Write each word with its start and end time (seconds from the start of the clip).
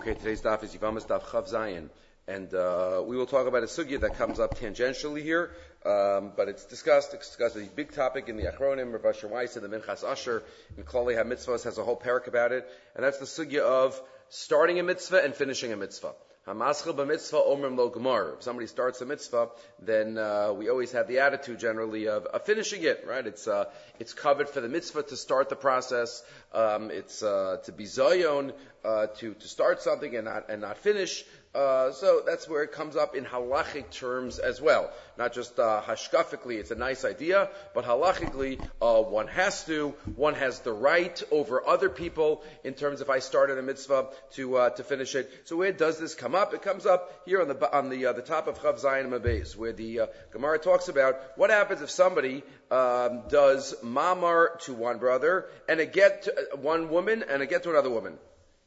Okay, 0.00 0.14
today's 0.14 0.40
daf 0.40 0.64
is 0.64 0.74
Yevamos 0.74 1.06
daf 1.06 1.24
Chav 1.24 1.52
Zayin, 1.52 1.90
and 2.26 2.54
uh, 2.54 3.02
we 3.06 3.18
will 3.18 3.26
talk 3.26 3.46
about 3.46 3.62
a 3.62 3.66
sugya 3.66 4.00
that 4.00 4.16
comes 4.16 4.40
up 4.40 4.58
tangentially 4.58 5.22
here, 5.22 5.50
um, 5.84 6.32
but 6.34 6.48
it's 6.48 6.64
discussed. 6.64 7.12
It's 7.12 7.26
discussed 7.26 7.56
a 7.56 7.66
big 7.66 7.92
topic 7.92 8.30
in 8.30 8.38
the 8.38 8.44
Achronim, 8.44 8.94
Rav 8.94 9.04
Asher 9.04 9.28
Weiss, 9.28 9.56
and 9.56 9.62
the 9.62 9.68
Minchas 9.68 10.02
Asher, 10.02 10.42
and 10.78 10.86
Klali 10.86 11.22
HaMitzvahs 11.22 11.64
has 11.64 11.76
a 11.76 11.84
whole 11.84 11.98
parak 11.98 12.28
about 12.28 12.52
it, 12.52 12.66
and 12.94 13.04
that's 13.04 13.18
the 13.18 13.26
sugya 13.26 13.60
of 13.60 14.00
starting 14.30 14.78
a 14.78 14.82
mitzvah 14.82 15.22
and 15.22 15.34
finishing 15.34 15.70
a 15.70 15.76
mitzvah. 15.76 16.14
B'mitzvah 16.54 17.46
omrim 17.46 17.76
lo 17.76 17.90
gemar. 17.90 18.34
If 18.36 18.42
somebody 18.42 18.66
starts 18.66 19.00
a 19.00 19.06
mitzvah, 19.06 19.50
then 19.80 20.18
uh, 20.18 20.52
we 20.52 20.68
always 20.68 20.92
have 20.92 21.08
the 21.08 21.20
attitude 21.20 21.58
generally 21.58 22.08
of, 22.08 22.26
of 22.26 22.42
finishing 22.42 22.82
it, 22.82 23.04
right? 23.06 23.26
It's 23.26 23.46
uh, 23.46 23.64
it's 23.98 24.14
covered 24.14 24.48
for 24.48 24.60
the 24.60 24.68
mitzvah 24.68 25.04
to 25.04 25.16
start 25.16 25.48
the 25.48 25.56
process. 25.56 26.22
Um, 26.52 26.90
it's 26.90 27.22
uh, 27.22 27.58
to 27.64 27.72
be 27.72 27.84
zayon, 27.84 28.52
uh, 28.84 29.06
to 29.18 29.34
to 29.34 29.48
start 29.48 29.82
something 29.82 30.14
and 30.16 30.24
not 30.24 30.50
and 30.50 30.60
not 30.60 30.78
finish. 30.78 31.24
Uh, 31.52 31.90
so 31.90 32.22
that's 32.24 32.48
where 32.48 32.62
it 32.62 32.70
comes 32.70 32.94
up 32.94 33.16
in 33.16 33.24
halachic 33.24 33.90
terms 33.90 34.38
as 34.38 34.60
well. 34.60 34.88
Not 35.18 35.32
just 35.32 35.58
uh, 35.58 35.82
hashkafically, 35.84 36.58
it's 36.60 36.70
a 36.70 36.76
nice 36.76 37.04
idea, 37.04 37.48
but 37.74 37.84
halachically, 37.84 38.64
uh, 38.80 39.02
one 39.02 39.26
has 39.26 39.64
to, 39.64 39.88
one 40.14 40.34
has 40.34 40.60
the 40.60 40.72
right 40.72 41.20
over 41.32 41.66
other 41.66 41.88
people 41.88 42.44
in 42.62 42.74
terms 42.74 43.00
of 43.00 43.10
I 43.10 43.18
started 43.18 43.58
a 43.58 43.62
mitzvah 43.62 44.10
to 44.34 44.56
uh, 44.58 44.70
to 44.70 44.84
finish 44.84 45.16
it. 45.16 45.28
So 45.44 45.56
where 45.56 45.72
does 45.72 45.98
this 45.98 46.14
come 46.14 46.36
up? 46.36 46.54
It 46.54 46.62
comes 46.62 46.86
up 46.86 47.22
here 47.26 47.42
on 47.42 47.48
the 47.48 47.76
on 47.76 47.88
the 47.88 48.06
uh, 48.06 48.12
the 48.12 48.22
top 48.22 48.46
of 48.46 48.60
Chav 48.60 48.80
Zayin 48.80 49.10
Mabez, 49.10 49.56
where 49.56 49.72
the 49.72 50.00
uh, 50.00 50.06
Gemara 50.32 50.60
talks 50.60 50.88
about 50.88 51.20
what 51.36 51.50
happens 51.50 51.82
if 51.82 51.90
somebody 51.90 52.44
um, 52.70 53.22
does 53.28 53.74
mamar 53.82 54.60
to 54.60 54.72
one 54.72 54.98
brother 54.98 55.46
and 55.68 55.80
a 55.80 55.86
get 55.86 56.22
to 56.22 56.32
one 56.60 56.90
woman 56.90 57.24
and 57.28 57.42
a 57.42 57.46
get 57.46 57.64
to 57.64 57.70
another 57.70 57.90
woman. 57.90 58.18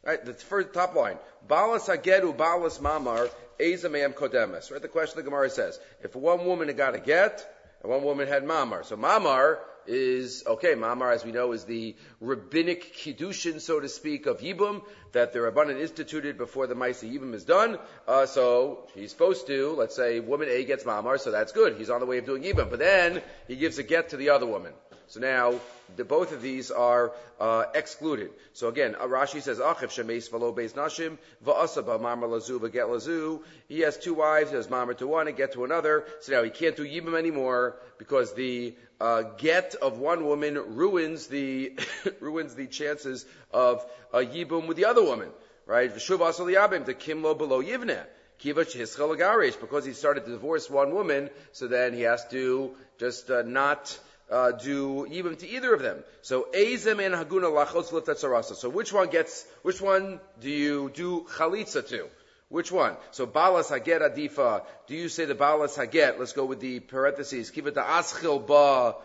Right, 0.03 0.23
the 0.23 0.33
first 0.33 0.73
top 0.73 0.95
line. 0.95 1.17
Balas 1.47 1.87
hagedu 1.87 2.35
balas 2.35 2.79
mamar 2.79 3.29
ezamayam 3.57 4.13
kodemes. 4.13 4.69
Right, 4.69 4.81
the 4.81 4.89
question 4.89 5.17
the 5.17 5.23
Gemara 5.23 5.49
says, 5.49 5.79
if 6.03 6.15
one 6.15 6.45
woman 6.45 6.67
had 6.67 6.77
got 6.77 6.95
a 6.95 6.99
get, 6.99 7.47
and 7.81 7.91
one 7.91 8.03
woman 8.03 8.27
had 8.27 8.43
mamar. 8.43 8.83
So 8.85 8.97
mamar 8.97 9.59
is, 9.87 10.43
okay, 10.45 10.73
mamar, 10.73 11.13
as 11.13 11.23
we 11.23 11.31
know, 11.31 11.53
is 11.53 11.63
the 11.65 11.95
rabbinic 12.19 12.95
kiddushin, 12.95 13.61
so 13.61 13.79
to 13.79 13.87
speak, 13.87 14.25
of 14.25 14.39
Yibum, 14.39 14.83
that 15.13 15.31
the 15.31 15.39
Rabbanan 15.39 15.79
instituted 15.79 16.37
before 16.37 16.67
the 16.67 16.75
Maisa 16.75 17.11
Yibum 17.11 17.33
is 17.33 17.45
done. 17.45 17.79
Uh, 18.07 18.25
so 18.25 18.87
he's 18.93 19.11
supposed 19.11 19.47
to, 19.47 19.73
let's 19.73 19.95
say, 19.95 20.19
woman 20.19 20.49
A 20.49 20.65
gets 20.65 20.83
mamar, 20.83 21.19
so 21.19 21.31
that's 21.31 21.51
good. 21.51 21.77
He's 21.77 21.89
on 21.89 21.99
the 21.99 22.05
way 22.05 22.17
of 22.17 22.25
doing 22.25 22.43
Yibum. 22.43 22.69
But 22.69 22.79
then 22.79 23.21
he 23.47 23.55
gives 23.55 23.77
a 23.77 23.83
get 23.83 24.09
to 24.09 24.17
the 24.17 24.29
other 24.29 24.45
woman. 24.45 24.73
So 25.07 25.19
now, 25.19 25.59
the, 25.95 26.03
both 26.03 26.31
of 26.31 26.41
these 26.41 26.71
are 26.71 27.11
uh, 27.39 27.65
excluded. 27.75 28.31
So 28.53 28.67
again, 28.67 28.95
uh, 28.95 29.05
Rashi 29.05 29.41
says, 29.41 29.59
"Achiv 29.59 29.89
shemeis 29.89 30.29
v'lo 30.29 30.55
beis 30.55 30.73
nashim 30.73 31.17
v'asaba 31.45 31.99
mamar 31.99 32.29
lazu 32.29 32.59
v'get 32.59 32.89
lazu." 32.89 33.43
He 33.67 33.81
has 33.81 33.97
two 33.97 34.15
wives. 34.15 34.49
He 34.49 34.55
has 34.55 34.67
mamar 34.67 34.97
to 34.97 35.07
one 35.07 35.27
and 35.27 35.37
get 35.37 35.53
to 35.53 35.65
another. 35.65 36.05
So 36.21 36.31
now 36.31 36.43
he 36.43 36.49
can't 36.49 36.75
do 36.75 36.83
yibam 36.83 37.15
anymore 37.15 37.75
because 37.99 38.33
the 38.33 38.75
uh, 38.99 39.23
get 39.37 39.75
of 39.75 39.99
one 39.99 40.25
woman 40.25 40.55
ruins 40.75 41.27
the 41.27 41.73
ruins 42.19 42.55
the 42.55 42.67
chances 42.67 43.25
of 43.53 43.85
a 44.11 44.19
yibum 44.19 44.67
with 44.67 44.77
the 44.77 44.85
other 44.85 45.03
woman. 45.03 45.29
Right? 45.65 45.93
V'shuv 45.93 46.27
asal 46.27 46.47
yabim 46.47 46.85
the 46.85 46.93
kimlo 46.93 47.37
below 47.37 47.61
yivneh. 47.63 48.03
Because 48.41 49.85
he 49.85 49.93
started 49.93 50.25
to 50.25 50.31
divorce 50.31 50.69
one 50.69 50.93
woman, 50.93 51.29
so 51.53 51.67
then 51.67 51.93
he 51.93 52.01
has 52.01 52.27
to 52.27 52.75
just 52.99 53.31
uh, 53.31 53.43
not 53.43 53.97
uh, 54.29 54.51
do 54.51 55.05
even 55.09 55.37
to 55.37 55.47
either 55.47 55.73
of 55.73 55.81
them. 55.81 56.03
So 56.23 56.47
Ezem 56.53 56.99
and 57.05 57.15
Haguna 57.15 57.47
Lachos. 57.47 58.55
So 58.55 58.69
which 58.69 58.91
one 58.91 59.09
gets, 59.09 59.45
which 59.61 59.79
one 59.79 60.19
do 60.41 60.49
you 60.49 60.91
do 60.93 61.25
Chalitza 61.37 61.87
to? 61.89 62.07
Which 62.49 62.71
one? 62.71 62.97
So 63.11 63.25
Balas 63.25 63.69
Haget 63.69 64.01
Adifa. 64.01 64.63
Do 64.87 64.95
you 64.95 65.07
say 65.07 65.25
the 65.25 65.35
Balas 65.35 65.77
Haget? 65.77 66.19
Let's 66.19 66.33
go 66.33 66.45
with 66.45 66.59
the 66.59 66.81
parentheses. 66.81 67.49
The 67.49 67.61
Aschil 67.61 68.45
Ba 68.45 68.95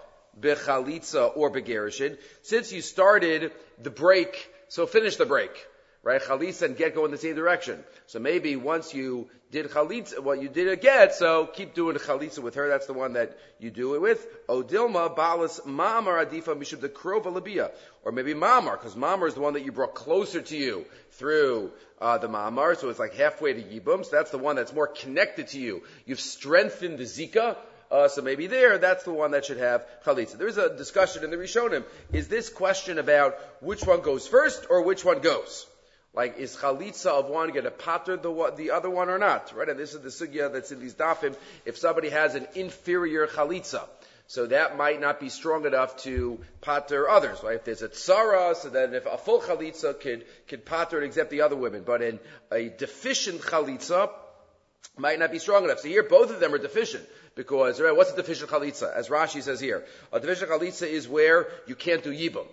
Bechalitza 0.41 1.37
or 1.37 1.51
Begerishin. 1.51 2.19
Since 2.43 2.73
you 2.73 2.83
started 2.83 3.53
the 3.81 3.91
break, 3.91 4.51
so 4.69 4.87
finish 4.87 5.17
the 5.17 5.27
break 5.27 5.51
right? 6.03 6.23
Chalitza 6.23 6.63
and 6.63 6.77
get 6.77 6.95
go 6.95 7.05
in 7.05 7.11
the 7.11 7.19
same 7.19 7.35
direction. 7.35 7.83
So 8.07 8.19
maybe 8.19 8.57
once 8.57 8.95
you 8.95 9.29
did 9.51 9.71
chalitza, 9.71 10.21
well, 10.21 10.37
you 10.37 10.49
did 10.49 10.69
a 10.69 10.77
get, 10.77 11.15
so 11.15 11.47
keep 11.47 11.75
doing 11.75 11.97
chalitza 11.97 12.39
with 12.39 12.55
her. 12.55 12.69
That's 12.69 12.87
the 12.87 12.93
one 12.93 13.15
that 13.15 13.37
you 13.59 13.71
do 13.71 13.95
it 13.95 14.01
with. 14.01 14.27
Odilma 14.47 15.15
balas 15.15 15.61
mamar 15.67 16.25
adifa 16.25 16.57
mishub 16.57 16.81
the 16.81 16.89
krova 16.89 17.33
labia, 17.33 17.71
or 18.05 18.13
maybe 18.13 18.35
mamar, 18.35 18.73
because 18.73 18.95
mamar 18.95 19.29
is 19.29 19.35
the 19.35 19.41
one 19.41 19.55
that 19.55 19.65
you 19.65 19.73
brought 19.73 19.95
closer 19.95 20.41
to 20.41 20.57
you 20.57 20.87
through 21.13 21.73
uh, 22.01 22.19
the 22.19 22.29
mamar, 22.29 22.77
so 22.77 22.89
it's 22.89 22.99
like 22.99 23.15
halfway 23.15 23.53
to 23.53 23.63
yibum. 23.63 24.05
So 24.05 24.13
that's 24.13 24.31
the 24.31 24.39
one 24.39 24.57
that's 24.57 24.73
more 24.73 24.87
connected 24.87 25.49
to 25.49 25.59
you. 25.59 25.83
You've 26.07 26.21
strengthened 26.21 26.99
the 26.99 27.05
zika. 27.05 27.57
Uh, 27.91 28.09
so 28.09 28.21
maybe 28.21 28.47
there, 28.47 28.79
that's 28.79 29.05
the 29.05 29.13
one 29.13 29.31
that 29.31 29.47
should 29.47 29.59
have 29.59 29.87
chalitza. 30.05 30.37
There's 30.37 30.59
a 30.59 30.77
discussion 30.77 31.25
in 31.25 31.31
the 31.31 31.37
Rishonim. 31.37 31.85
Is 32.13 32.29
this 32.29 32.51
question 32.51 32.99
about 32.99 33.39
which 33.61 33.85
one 33.85 34.03
goes 34.03 34.29
first 34.29 34.67
or 34.69 34.83
which 34.83 35.05
one 35.05 35.21
goes? 35.21 35.67
Like, 36.13 36.39
is 36.39 36.57
chalitza 36.57 37.07
of 37.07 37.29
one 37.29 37.51
going 37.51 37.65
to 37.65 37.71
pater 37.71 38.17
the, 38.17 38.53
the 38.57 38.73
other 38.73 38.91
one 38.91 39.09
or 39.09 39.19
not? 39.19 39.55
Right? 39.57 39.69
And 39.69 39.79
this 39.79 39.95
is 39.95 40.01
the 40.01 40.09
sugya 40.09 40.53
that's 40.53 40.73
in 40.73 40.81
these 40.81 40.95
dafim. 40.95 41.35
If 41.65 41.79
somebody 41.79 42.11
has 42.11 42.35
an 42.35 42.47
inferior 42.55 43.27
chalitza, 43.27 43.87
so 44.27 44.47
that 44.47 44.77
might 44.77 45.01
not 45.01 45.21
be 45.21 45.31
strong 45.31 45.65
enough 45.65 45.97
to 45.99 46.39
pater 46.61 47.09
others. 47.09 47.43
Right? 47.43 47.57
If 47.57 47.65
there's 47.65 47.83
a 47.83 47.89
tsara, 47.89 48.55
so 48.57 48.69
then 48.69 48.93
if 48.93 49.07
a 49.07 49.17
full 49.17 49.41
chalitza 49.41 49.99
could, 49.99 50.27
could 50.49 50.67
pater 50.67 50.99
and 50.99 51.07
accept 51.07 51.31
the 51.31 51.43
other 51.43 51.57
women. 51.57 51.85
But 51.87 52.03
in 52.03 52.19
a 52.53 52.69
deficient 52.69 53.41
chalitza, 53.41 54.11
might 54.97 55.19
not 55.19 55.31
be 55.31 55.39
strong 55.39 55.65
enough. 55.65 55.81
So 55.81 55.89
here, 55.89 56.03
both 56.03 56.31
of 56.31 56.41
them 56.41 56.55
are 56.55 56.59
deficient. 56.59 57.05
Because, 57.39 57.81
right, 57.81 57.95
what's 57.97 58.13
a 58.13 58.17
deficient 58.17 58.51
chalitza? 58.51 58.93
As 58.93 59.11
Rashi 59.11 59.41
says 59.43 59.61
here, 59.61 59.85
a 60.13 60.19
deficient 60.19 60.51
chalitza 60.51 60.89
is 60.89 61.07
where 61.07 61.47
you 61.69 61.77
can't 61.77 62.03
do 62.03 62.13
yibum 62.13 62.49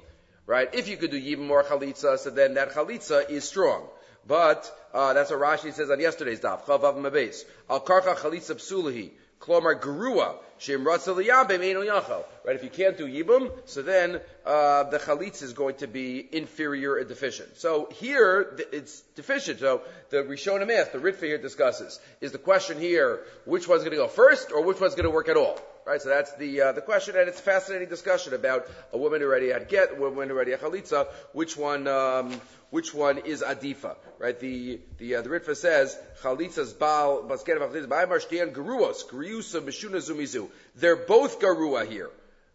right? 0.48 0.74
If 0.74 0.88
you 0.88 0.98
could 0.98 1.12
do 1.12 1.18
even 1.18 1.48
more 1.48 1.64
chalitza, 1.64 2.20
so 2.20 2.30
then 2.30 2.54
that 2.56 2.72
chalitza 2.72 3.30
is 3.30 3.44
strong. 3.46 3.88
But 4.28 4.72
uh, 4.94 5.14
that's 5.14 5.32
what 5.32 5.40
Rashi 5.40 5.74
says 5.74 5.90
on 5.90 6.00
yesterday's 6.00 6.40
daf. 6.40 6.66
Chavav 6.66 6.98
mabes 6.98 7.44
al 7.70 7.82
karcha 7.82 8.16
chalitza 8.16 8.56
psulahi. 8.56 9.12
Klomar 9.46 9.80
gerua 9.80 10.36
shem 10.58 10.84
ratzaliyabim 10.84 11.62
einu 11.62 11.86
yachal. 11.86 12.24
Right? 12.44 12.56
If 12.56 12.64
you 12.64 12.70
can't 12.70 12.98
do 12.98 13.08
yibum, 13.08 13.52
so 13.66 13.82
then 13.82 14.22
uh, 14.46 14.84
the 14.84 14.98
chalitza 14.98 15.44
is 15.44 15.54
going 15.54 15.76
to 15.76 15.88
be 15.88 16.28
inferior 16.32 16.98
and 16.98 17.08
deficient. 17.08 17.58
So 17.58 17.88
here 17.92 18.58
it's 18.72 19.02
deficient. 19.16 19.60
So 19.60 19.82
the 20.10 20.18
Rishonim 20.18 20.72
ask, 20.72 20.92
the 20.92 21.00
Ritva 21.00 21.24
here 21.24 21.38
discusses, 21.38 22.00
is 22.22 22.32
the 22.32 22.38
question 22.38 22.80
here 22.80 23.22
which 23.46 23.68
one's 23.68 23.82
going 23.82 23.92
to 23.92 23.98
go 23.98 24.08
first 24.08 24.52
or 24.52 24.64
which 24.64 24.80
one's 24.80 24.96
going 24.96 25.06
to 25.06 25.12
work 25.12 25.30
at 25.30 25.38
all? 25.38 25.60
Right, 25.86 26.02
so 26.02 26.10
that's 26.10 26.36
the 26.38 26.62
uh, 26.62 26.72
the 26.72 26.82
question, 26.82 27.16
and 27.16 27.30
it's 27.30 27.40
a 27.40 27.44
fascinating 27.44 27.90
discussion 27.90 28.34
about 28.34 28.68
a 28.92 28.98
woman 28.98 29.22
who 29.22 29.28
already 29.28 29.50
had 29.50 29.70
get, 29.70 29.92
a 29.92 29.96
woman 29.96 30.32
already 30.32 30.50
had 30.50 30.62
chalitza. 30.62 31.06
Which 31.32 31.56
one, 31.56 31.88
um, 31.88 32.42
which 32.72 32.92
one 32.92 33.20
is 33.20 33.44
adifa? 33.44 33.96
Right, 34.18 34.40
the 34.40 34.80
the 34.98 35.18
uh, 35.18 35.22
the 35.22 35.30
Ritva 35.30 35.56
says 35.56 35.96
chalitza's 36.24 36.74
baal 36.74 37.22
basket 37.22 37.62
of 37.62 37.72
chalitza 37.72 37.86
ba'amar 37.86 38.20
shtian 38.20 38.52
geruos 38.52 39.06
geriusa 39.06 39.62
mishuna 39.62 39.98
zumizu. 39.98 40.50
They're 40.76 40.96
both 40.96 41.40
garua 41.40 41.88
here. 41.88 42.10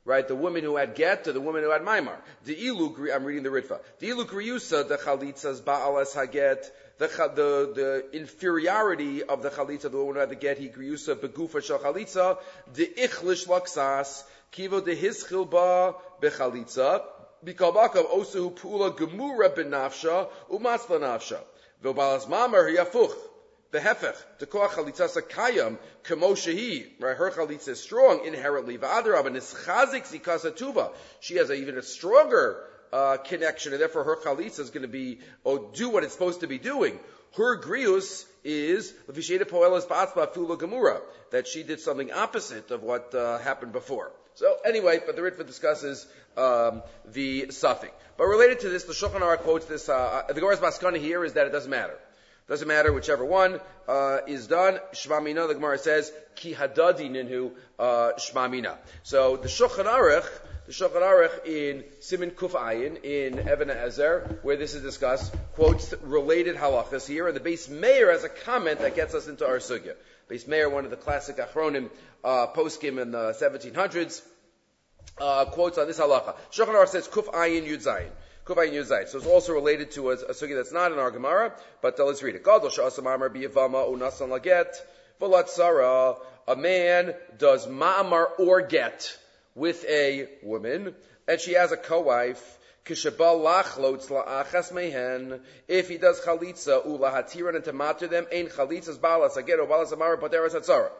Right, 0.05 0.27
the 0.27 0.35
woman 0.35 0.65
who 0.65 0.77
had 0.77 0.97
get 0.97 1.25
to 1.25 1.33
the 1.33 1.41
woman 1.41 1.63
who 1.63 1.71
had 1.71 1.83
maimar. 1.83 2.17
The 2.45 2.57
ilu, 2.57 3.15
I'm 3.15 3.23
reading 3.23 3.45
the 3.45 3.51
Ritva. 3.51 3.79
The 4.01 4.09
ilu 4.09 4.25
griusa 4.25 4.89
the 4.89 4.97
chalitza's 4.97 5.61
baalas 5.61 6.17
haget 6.17 6.69
the, 7.01 7.07
the, 7.35 7.73
the 7.75 8.19
inferiority 8.19 9.23
of 9.23 9.43
the 9.43 9.49
chalitza, 9.49 9.91
the 9.91 10.05
one 10.05 10.15
who 10.15 10.21
had 10.21 10.29
the 10.29 10.37
get, 10.37 10.59
he 10.59 10.69
griyusa 10.69 11.15
begufa 11.15 11.65
shal 11.65 11.79
chalitza, 11.79 12.37
the 12.75 12.87
ichlish 12.87 13.47
laksas, 13.47 14.23
kivo 14.53 14.85
de 14.85 14.95
hischil 14.95 15.49
ba 15.49 15.95
bechalitza, 16.21 17.03
bikabakav 17.45 18.11
osu 18.11 18.55
pula 18.55 18.95
gemura 18.95 19.49
benafsha, 19.49 20.29
umatzla 20.51 21.01
nafsha. 21.01 21.41
V'balas 21.83 22.29
mamer 22.29 22.71
yafuch. 22.71 23.17
Behefech, 23.73 24.17
the 24.39 24.47
koach 24.47 24.71
chalitza 24.71 25.23
kayam, 25.23 25.79
kamo 26.03 26.33
shehi, 26.35 26.87
right? 27.01 27.17
Her 27.17 27.31
chalitza 27.31 27.69
is 27.69 27.81
strong 27.81 28.27
inherently. 28.27 28.77
V'adarab, 28.77 29.27
and 29.27 29.39
it's 29.39 29.55
chazik 29.55 30.07
zikasa 30.07 30.51
tuva. 30.51 30.93
She 31.21 31.37
has 31.37 31.49
a, 31.49 31.55
even 31.55 31.79
a 31.79 31.83
stronger 31.83 32.63
uh, 32.93 33.17
connection, 33.19 33.73
and 33.73 33.81
therefore 33.81 34.05
her 34.05 34.17
chalitza 34.17 34.61
is 34.61 34.71
going 34.71 34.83
to 34.83 34.89
be 34.89 35.21
or 35.45 35.71
do 35.75 35.89
what 35.89 36.05
it's 36.05 36.13
supposed 36.13 36.41
to 36.41 36.47
be 36.47 36.59
doing. 36.59 36.99
Her 37.37 37.57
grius 37.57 38.27
is 38.43 38.93
that 41.31 41.47
she 41.47 41.63
did 41.63 41.81
something 41.81 42.13
opposite 42.13 42.71
of 42.71 42.83
what 42.83 43.15
uh, 43.15 43.39
happened 43.39 43.73
before. 43.73 44.11
So 44.35 44.57
anyway, 44.65 45.01
but 45.05 45.17
the 45.17 45.23
Ritva 45.23 45.47
discusses 45.47 46.07
um, 46.37 46.83
the 47.05 47.51
suffix. 47.51 47.93
But 48.17 48.27
related 48.27 48.61
to 48.61 48.69
this, 48.69 48.85
the 48.85 48.93
Shulchan 48.93 49.21
Aruch 49.21 49.39
quotes 49.39 49.67
this. 49.67 49.89
Uh, 49.89 49.95
uh 49.95 50.27
the 50.33 50.35
Gemara's 50.35 50.61
Maskana 50.61 50.99
here 50.99 51.25
is 51.25 51.35
that 51.35 51.47
it 51.47 51.51
doesn't 51.51 51.71
matter. 51.71 51.97
Doesn't 52.49 52.67
matter 52.67 52.93
whichever 52.93 53.25
one 53.25 53.61
uh, 53.89 54.19
is 54.27 54.49
done. 54.49 54.81
Shmamina, 54.93 55.47
the 55.47 55.55
Gemara 55.55 55.79
says, 55.79 56.13
ki 56.35 56.53
hadadi 56.53 57.09
ninhu 57.09 57.53
uh, 57.79 58.13
shmamina. 58.19 58.77
So 59.05 59.37
the 59.37 59.47
Shulchan 59.47 59.85
Aruch 59.85 60.29
The 60.71 60.77
Shulchan 60.77 61.03
Aruch 61.03 61.47
in 61.47 61.83
Simin 61.99 62.31
Kuf 62.31 62.53
Ayin 62.53 63.03
in 63.03 63.41
Even 63.41 63.71
Ezer, 63.71 64.39
where 64.43 64.57
this 64.57 64.77
is 64.77 64.83
discussed, 64.83 65.35
quotes 65.55 65.93
related 66.01 66.55
halachas 66.55 67.09
here, 67.09 67.27
and 67.27 67.37
the 67.37 67.41
Beis 67.41 67.69
Meir 67.69 68.13
has 68.13 68.23
a 68.23 68.29
comment 68.29 68.79
that 68.79 68.95
gets 68.95 69.13
us 69.13 69.27
into 69.27 69.45
our 69.45 69.57
sugya. 69.57 69.97
Beis 70.31 70.47
Meir, 70.47 70.71
one 70.71 70.85
of 70.85 70.93
the 70.93 70.97
classic 70.97 71.39
Achronim 71.39 71.91
uh, 72.23 72.47
poskim 72.55 73.03
in 73.03 73.11
the 73.11 73.33
1700s, 73.33 74.23
uh, 75.21 75.47
quotes 75.47 75.77
on 75.77 75.89
this 75.89 75.99
halacha. 75.99 76.37
Shulchan 76.53 76.69
Aruch 76.69 76.87
says 76.91 77.09
Kuf 77.09 77.27
Ayin 77.35 77.67
Yud 77.67 77.83
Zayin. 77.83 79.09
So 79.09 79.19
it's 79.19 79.27
also 79.27 79.53
related 79.53 79.91
to 79.93 80.11
a, 80.11 80.15
a 80.15 80.35
sugya 80.35 80.55
that's 80.55 80.73
not 80.73 80.93
in 80.93 81.01
our 81.01 81.11
Gemara, 81.11 81.53
but 81.83 81.99
uh, 81.99 82.05
let's 82.05 82.23
read 82.23 82.37
it. 82.37 82.47
A 86.47 86.57
man 86.57 87.15
does 87.39 87.67
ma'amar 87.67 88.27
or 88.39 88.63
get 88.63 89.17
with 89.55 89.85
a 89.85 90.29
woman, 90.43 90.95
and 91.29 91.41
she 91.41 91.55
has 91.55 91.73
a 91.73 91.77
co-wife. 91.77 92.59
If 92.87 93.05
he 93.05 93.05
does 95.99 96.21
chalitza 96.21 96.87
ulahatiran 96.87 97.55
and 97.55 97.65
to 97.65 97.73
matter 97.73 98.07
them, 98.09 98.27
ain 98.33 98.49
chalitzas 98.49 99.01
balas 99.01 99.37
again 99.37 99.59
balas 99.69 99.93
amara. 99.93 100.91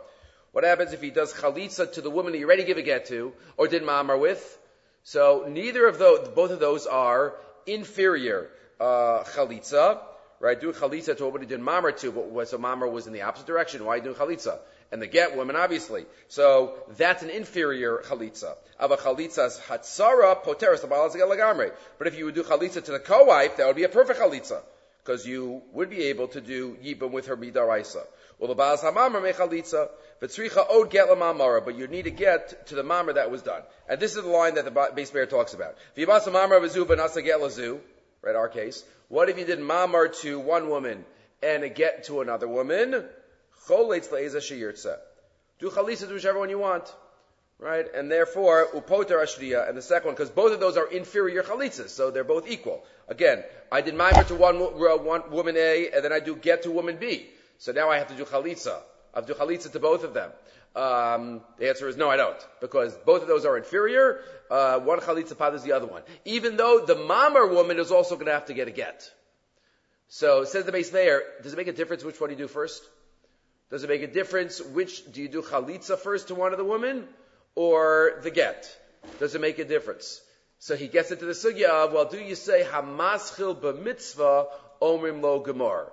What 0.53 0.65
happens 0.65 0.93
if 0.93 1.01
he 1.01 1.11
does 1.11 1.33
chalitza 1.33 1.93
to 1.93 2.01
the 2.01 2.11
woman 2.11 2.35
he 2.35 2.45
already 2.45 2.65
gave 2.65 2.77
a 2.77 2.83
get 2.83 3.07
to, 3.07 3.33
or 3.57 3.67
did 3.67 3.83
ma'amar 3.83 4.19
with? 4.21 4.59
So 5.05 5.47
neither 5.49 5.87
of 5.87 5.99
those, 5.99 6.29
both 6.29 6.51
of 6.51 6.61
those 6.61 6.87
are 6.87 7.35
inferior 7.67 8.51
uh, 8.79 9.25
chalitza, 9.25 10.01
right? 10.39 10.61
Do 10.61 10.73
chalitza 10.73 11.17
to 11.17 11.29
what 11.29 11.41
he 11.41 11.47
did 11.47 11.61
mamar 11.61 11.97
to, 12.01 12.13
but 12.13 12.27
what 12.27 12.49
so 12.49 12.59
mamar 12.59 12.91
was 12.91 13.07
in 13.07 13.13
the 13.13 13.23
opposite 13.23 13.47
direction. 13.47 13.85
Why 13.85 14.01
do 14.01 14.13
chalitza? 14.15 14.59
And 14.93 15.01
the 15.01 15.07
get 15.07 15.37
woman, 15.37 15.57
obviously. 15.57 16.05
So 16.29 16.75
that's 16.97 17.23
an 17.23 17.31
inferior 17.31 18.03
chalitza. 18.07 18.57
Ava 18.81 18.97
chalitzas 18.97 19.61
hatzara 19.61 20.43
poteris 20.43 20.85
lagamre. 20.85 21.73
But 21.99 22.09
if 22.09 22.19
you 22.19 22.25
would 22.25 22.35
do 22.35 22.43
chalitza 22.43 22.85
to 22.85 22.93
the 22.93 22.99
co-wife, 22.99 23.57
that 23.57 23.67
would 23.67 23.77
be 23.77 23.85
a 23.85 23.89
perfect 23.89 24.19
chalitza. 24.19 24.63
Because 25.05 25.27
you 25.27 25.63
would 25.73 25.91
be 25.91 26.05
able 26.05 26.29
to 26.29 26.41
do 26.41 26.77
yibam 26.85 27.11
with 27.11 27.27
her 27.27 27.37
midaraisa. 27.37 28.05
Well, 28.39 28.49
the 28.49 28.55
baal 28.55 28.77
hamamar 28.77 29.21
mechalitza, 29.23 29.89
v'tzricha 30.21 30.69
od 30.71 30.91
get 30.91 31.09
lamamara, 31.09 31.65
but 31.65 31.77
you 31.77 31.87
need 31.87 32.05
to 32.05 32.11
get 32.11 32.67
to 32.69 32.75
the 32.75 32.83
mamar 32.83 33.15
that 33.15 33.31
was 33.31 33.43
done. 33.43 33.63
And 33.89 34.01
this 34.01 34.17
is 34.17 34.23
the 34.23 34.29
line 34.29 34.55
that 34.55 34.65
the 34.65 34.91
base 34.95 35.11
bear 35.11 35.27
talks 35.27 35.55
about. 35.55 35.77
V'yibas 35.97 36.23
hamamar 36.23 36.61
v'zu 36.61 36.85
v'nasa 36.85 37.25
get 37.25 37.41
lazu, 37.41 37.81
right, 38.23 38.35
our 38.35 38.49
case. 38.49 38.85
What 39.09 39.29
if 39.29 39.39
you 39.39 39.45
did 39.45 39.59
mamar 39.59 40.09
to 40.23 40.39
one 40.39 40.69
woman 40.69 41.05
and 41.43 41.65
a 41.65 41.69
get 41.69 42.05
to 42.05 42.21
another 42.21 42.49
woman? 42.49 43.05
Do 45.59 45.71
chalisa 45.71 46.09
to 46.09 46.15
whichever 46.15 46.39
one 46.39 46.51
you 46.51 46.59
want. 46.59 46.93
Right? 47.59 47.85
And 47.95 48.11
therefore, 48.11 48.69
upoter 48.75 49.23
ashriya, 49.23 49.69
and 49.69 49.77
the 49.77 49.83
second 49.83 50.07
one, 50.07 50.15
because 50.15 50.31
both 50.31 50.53
of 50.53 50.61
those 50.61 50.79
are 50.79 50.87
inferior 50.87 51.43
chalitzas, 51.43 51.91
so 51.91 52.11
they're 52.11 52.25
both 52.25 52.49
equal. 52.49 52.83
Again, 53.07 53.45
I 53.71 53.83
did 53.83 53.95
mimer 53.95 54.25
to 54.25 54.35
one, 54.35 54.57
one 54.57 55.31
woman 55.31 55.57
A, 55.59 55.91
and 55.91 56.03
then 56.03 56.11
I 56.11 56.21
do 56.21 56.35
get 56.35 56.63
to 56.63 56.71
woman 56.71 56.97
B. 56.99 57.27
So 57.59 57.73
now 57.73 57.91
I 57.91 57.99
have 57.99 58.09
to 58.09 58.15
do 58.15 58.25
chalitza. 58.25 58.81
I 59.13 59.19
have 59.19 59.27
do 59.27 59.35
chalitza 59.35 59.71
to 59.73 59.79
both 59.79 60.05
of 60.05 60.15
them. 60.15 60.31
Um, 60.75 61.43
the 61.59 61.69
answer 61.69 61.87
is 61.87 61.99
no, 61.99 62.09
I 62.09 62.17
don't, 62.17 62.47
because 62.63 62.95
both 63.05 63.21
of 63.21 63.29
those 63.29 63.45
are 63.45 63.59
inferior. 63.59 64.23
Uh, 64.51 64.79
one 64.79 65.01
chalitza 65.01 65.37
pathers 65.37 65.63
the 65.63 65.73
other 65.73 65.87
one. 65.87 66.03
Even 66.25 66.57
though 66.57 66.85
the 66.87 66.95
mamar 66.95 67.53
woman 67.53 67.79
is 67.79 67.91
also 67.91 68.15
going 68.15 68.27
to 68.27 68.33
have 68.33 68.47
to 68.47 68.55
get 68.55 68.69
a 68.69 68.71
get. 68.71 69.11
So 70.09 70.45
says 70.45 70.65
the 70.65 70.73
Beis 70.73 70.93
Meir, 70.95 71.23
does 71.43 71.53
it 71.53 71.57
make 71.57 71.69
a 71.69 71.73
difference 71.73 72.05
which 72.05 72.21
one 72.21 72.31
you 72.31 72.37
do 72.37 72.49
first? 72.49 72.83
Does 73.71 73.85
it 73.85 73.89
make 73.89 74.03
a 74.03 74.09
difference 74.09 74.61
which, 74.61 75.11
do 75.13 75.23
you 75.23 75.29
do 75.29 75.43
chalitza 75.43 75.97
first 75.97 76.29
to 76.29 76.35
one 76.35 76.53
of 76.53 76.59
the 76.59 76.65
women 76.65 77.05
or 77.55 78.21
the 78.23 78.31
get? 78.31 78.69
Does 79.19 79.35
it 79.35 79.41
make 79.41 79.59
a 79.59 79.65
difference? 79.65 80.21
So 80.59 80.77
he 80.77 80.89
gets 80.89 81.11
into 81.11 81.25
the 81.25 81.33
sugya 81.33 81.69
of, 81.69 81.93
well, 81.93 82.05
do 82.05 82.19
you 82.19 82.35
say 82.35 82.65
hamaschil 82.65 83.61
b'mitzvah 83.61 84.49
omrim 84.83 85.23
lo 85.23 85.43
gemar? 85.43 85.87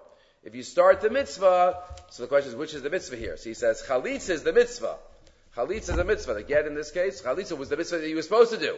If 0.43 0.55
you 0.55 0.63
start 0.63 1.01
the 1.01 1.09
mitzvah, 1.09 1.77
so 2.09 2.23
the 2.23 2.27
question 2.27 2.51
is, 2.51 2.55
which 2.55 2.73
is 2.73 2.81
the 2.81 2.89
mitzvah 2.89 3.15
here? 3.15 3.37
So 3.37 3.49
he 3.49 3.53
says, 3.53 3.83
chalitza 3.87 4.31
is 4.31 4.43
the 4.43 4.53
mitzvah. 4.53 4.95
Chalitza 5.55 5.89
is 5.89 5.95
the 5.95 6.03
mitzvah. 6.03 6.33
The 6.33 6.43
get 6.43 6.65
in 6.65 6.73
this 6.73 6.91
case, 6.91 7.21
chalitza 7.21 7.57
was 7.57 7.69
the 7.69 7.77
mitzvah 7.77 7.99
that 7.99 8.07
he 8.07 8.15
was 8.15 8.25
supposed 8.25 8.51
to 8.51 8.57
do. 8.57 8.77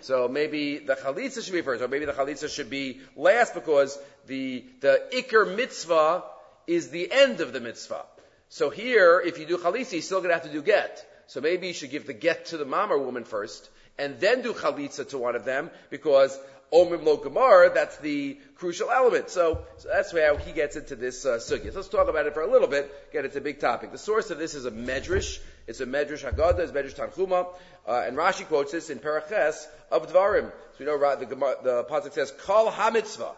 So 0.00 0.26
maybe 0.28 0.78
the 0.78 0.94
chalitza 0.94 1.44
should 1.44 1.52
be 1.52 1.62
first, 1.62 1.82
or 1.82 1.88
maybe 1.88 2.04
the 2.04 2.12
chalitza 2.12 2.48
should 2.48 2.70
be 2.70 3.00
last 3.14 3.54
because 3.54 3.98
the, 4.26 4.64
the 4.80 5.02
ikr 5.12 5.54
mitzvah 5.54 6.22
is 6.66 6.90
the 6.90 7.10
end 7.10 7.40
of 7.40 7.52
the 7.52 7.60
mitzvah. 7.60 8.04
So 8.50 8.70
here, 8.70 9.20
if 9.24 9.38
you 9.38 9.46
do 9.46 9.58
chalitza, 9.58 9.92
you're 9.92 10.02
still 10.02 10.20
going 10.20 10.30
to 10.30 10.34
have 10.34 10.44
to 10.44 10.52
do 10.52 10.62
get. 10.62 11.04
So 11.26 11.40
maybe 11.40 11.66
you 11.66 11.74
should 11.74 11.90
give 11.90 12.06
the 12.06 12.14
get 12.14 12.46
to 12.46 12.56
the 12.56 12.64
mamar 12.64 12.98
woman 12.98 13.24
first, 13.24 13.68
and 13.98 14.18
then 14.20 14.42
do 14.42 14.54
chalitza 14.54 15.08
to 15.10 15.18
one 15.18 15.36
of 15.36 15.44
them, 15.44 15.70
because 15.90 16.38
omim 16.72 17.04
lo 17.04 17.18
gemar, 17.18 17.74
that's 17.74 17.98
the 17.98 18.38
crucial 18.56 18.90
element. 18.90 19.28
So, 19.28 19.64
so 19.76 19.88
that's 19.92 20.12
how 20.12 20.36
he 20.36 20.52
gets 20.52 20.76
into 20.76 20.96
this 20.96 21.26
uh, 21.26 21.36
sugya. 21.36 21.70
So 21.70 21.76
let's 21.76 21.88
talk 21.88 22.08
about 22.08 22.26
it 22.26 22.34
for 22.34 22.42
a 22.42 22.50
little 22.50 22.68
bit. 22.68 23.12
Get 23.12 23.24
it's 23.24 23.36
a 23.36 23.40
big 23.40 23.60
topic. 23.60 23.92
The 23.92 23.98
source 23.98 24.30
of 24.30 24.38
this 24.38 24.54
is 24.54 24.64
a 24.64 24.70
medrash. 24.70 25.38
It's 25.66 25.80
a 25.80 25.86
medrash 25.86 26.24
Haggadah, 26.24 26.60
it's 26.60 26.72
medrash 26.72 26.94
Tanchuma, 26.94 27.48
uh, 27.86 28.04
and 28.06 28.16
Rashi 28.16 28.46
quotes 28.46 28.72
this 28.72 28.88
in 28.88 28.98
Paraches 28.98 29.66
of 29.90 30.10
Dvarim. 30.10 30.50
So 30.50 30.76
we 30.80 30.86
know 30.86 30.98
the, 30.98 31.26
the 31.26 31.84
pasuk 31.84 32.12
says, 32.12 32.32
"Kol 32.44 32.70
hamitzvah." 32.70 33.34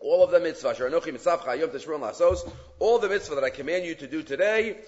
All 0.00 0.24
of 0.24 0.30
the 0.30 0.40
mitzvah, 0.40 0.68
all 2.78 2.98
the 2.98 3.08
mitzvah 3.08 3.34
that 3.34 3.44
I 3.44 3.50
command 3.50 3.84
you 3.84 3.94
to 3.96 4.06
do 4.06 4.22
today, 4.22 4.78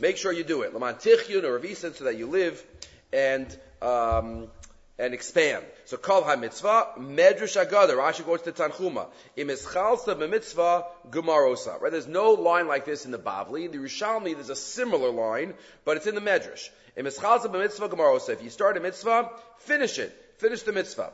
make 0.00 0.16
sure 0.16 0.32
you 0.32 0.44
do 0.44 0.62
it. 0.62 0.72
Laman 0.72 0.94
tichyun 0.94 1.44
or 1.44 1.74
so 1.92 2.04
that 2.04 2.16
you 2.16 2.28
live 2.28 2.64
and 3.12 3.58
um, 3.82 4.48
and 5.00 5.14
expand. 5.14 5.64
So 5.86 5.96
kol 5.96 6.22
ha-mitzvah, 6.22 6.88
medrash 6.98 7.56
agada. 7.56 7.96
Rashi 7.96 8.24
goes 8.24 8.42
to 8.42 8.52
Tanchuma. 8.52 9.06
Im 9.36 9.48
eschalsa 9.48 10.14
b'mitzvah 10.14 10.84
gemarosa. 11.10 11.80
Right? 11.80 11.90
There's 11.90 12.06
no 12.06 12.32
line 12.32 12.68
like 12.68 12.84
this 12.84 13.06
in 13.06 13.10
the 13.10 13.18
Bavli. 13.18 13.64
In 13.64 13.72
the 13.72 13.78
Yerushalmi, 13.78 14.34
there's 14.34 14.50
a 14.50 14.56
similar 14.56 15.10
line, 15.10 15.54
but 15.84 15.96
it's 15.96 16.06
in 16.06 16.14
the 16.14 16.20
medrash. 16.20 16.68
Im 16.96 17.06
eschalsa 17.06 17.46
b'mitzvah 17.46 17.88
gemarosa. 17.88 18.30
If 18.30 18.42
you 18.42 18.50
start 18.50 18.76
a 18.76 18.80
mitzvah, 18.80 19.30
finish 19.58 19.98
it. 19.98 20.12
Finish 20.36 20.62
the 20.62 20.72
mitzvah. 20.72 21.12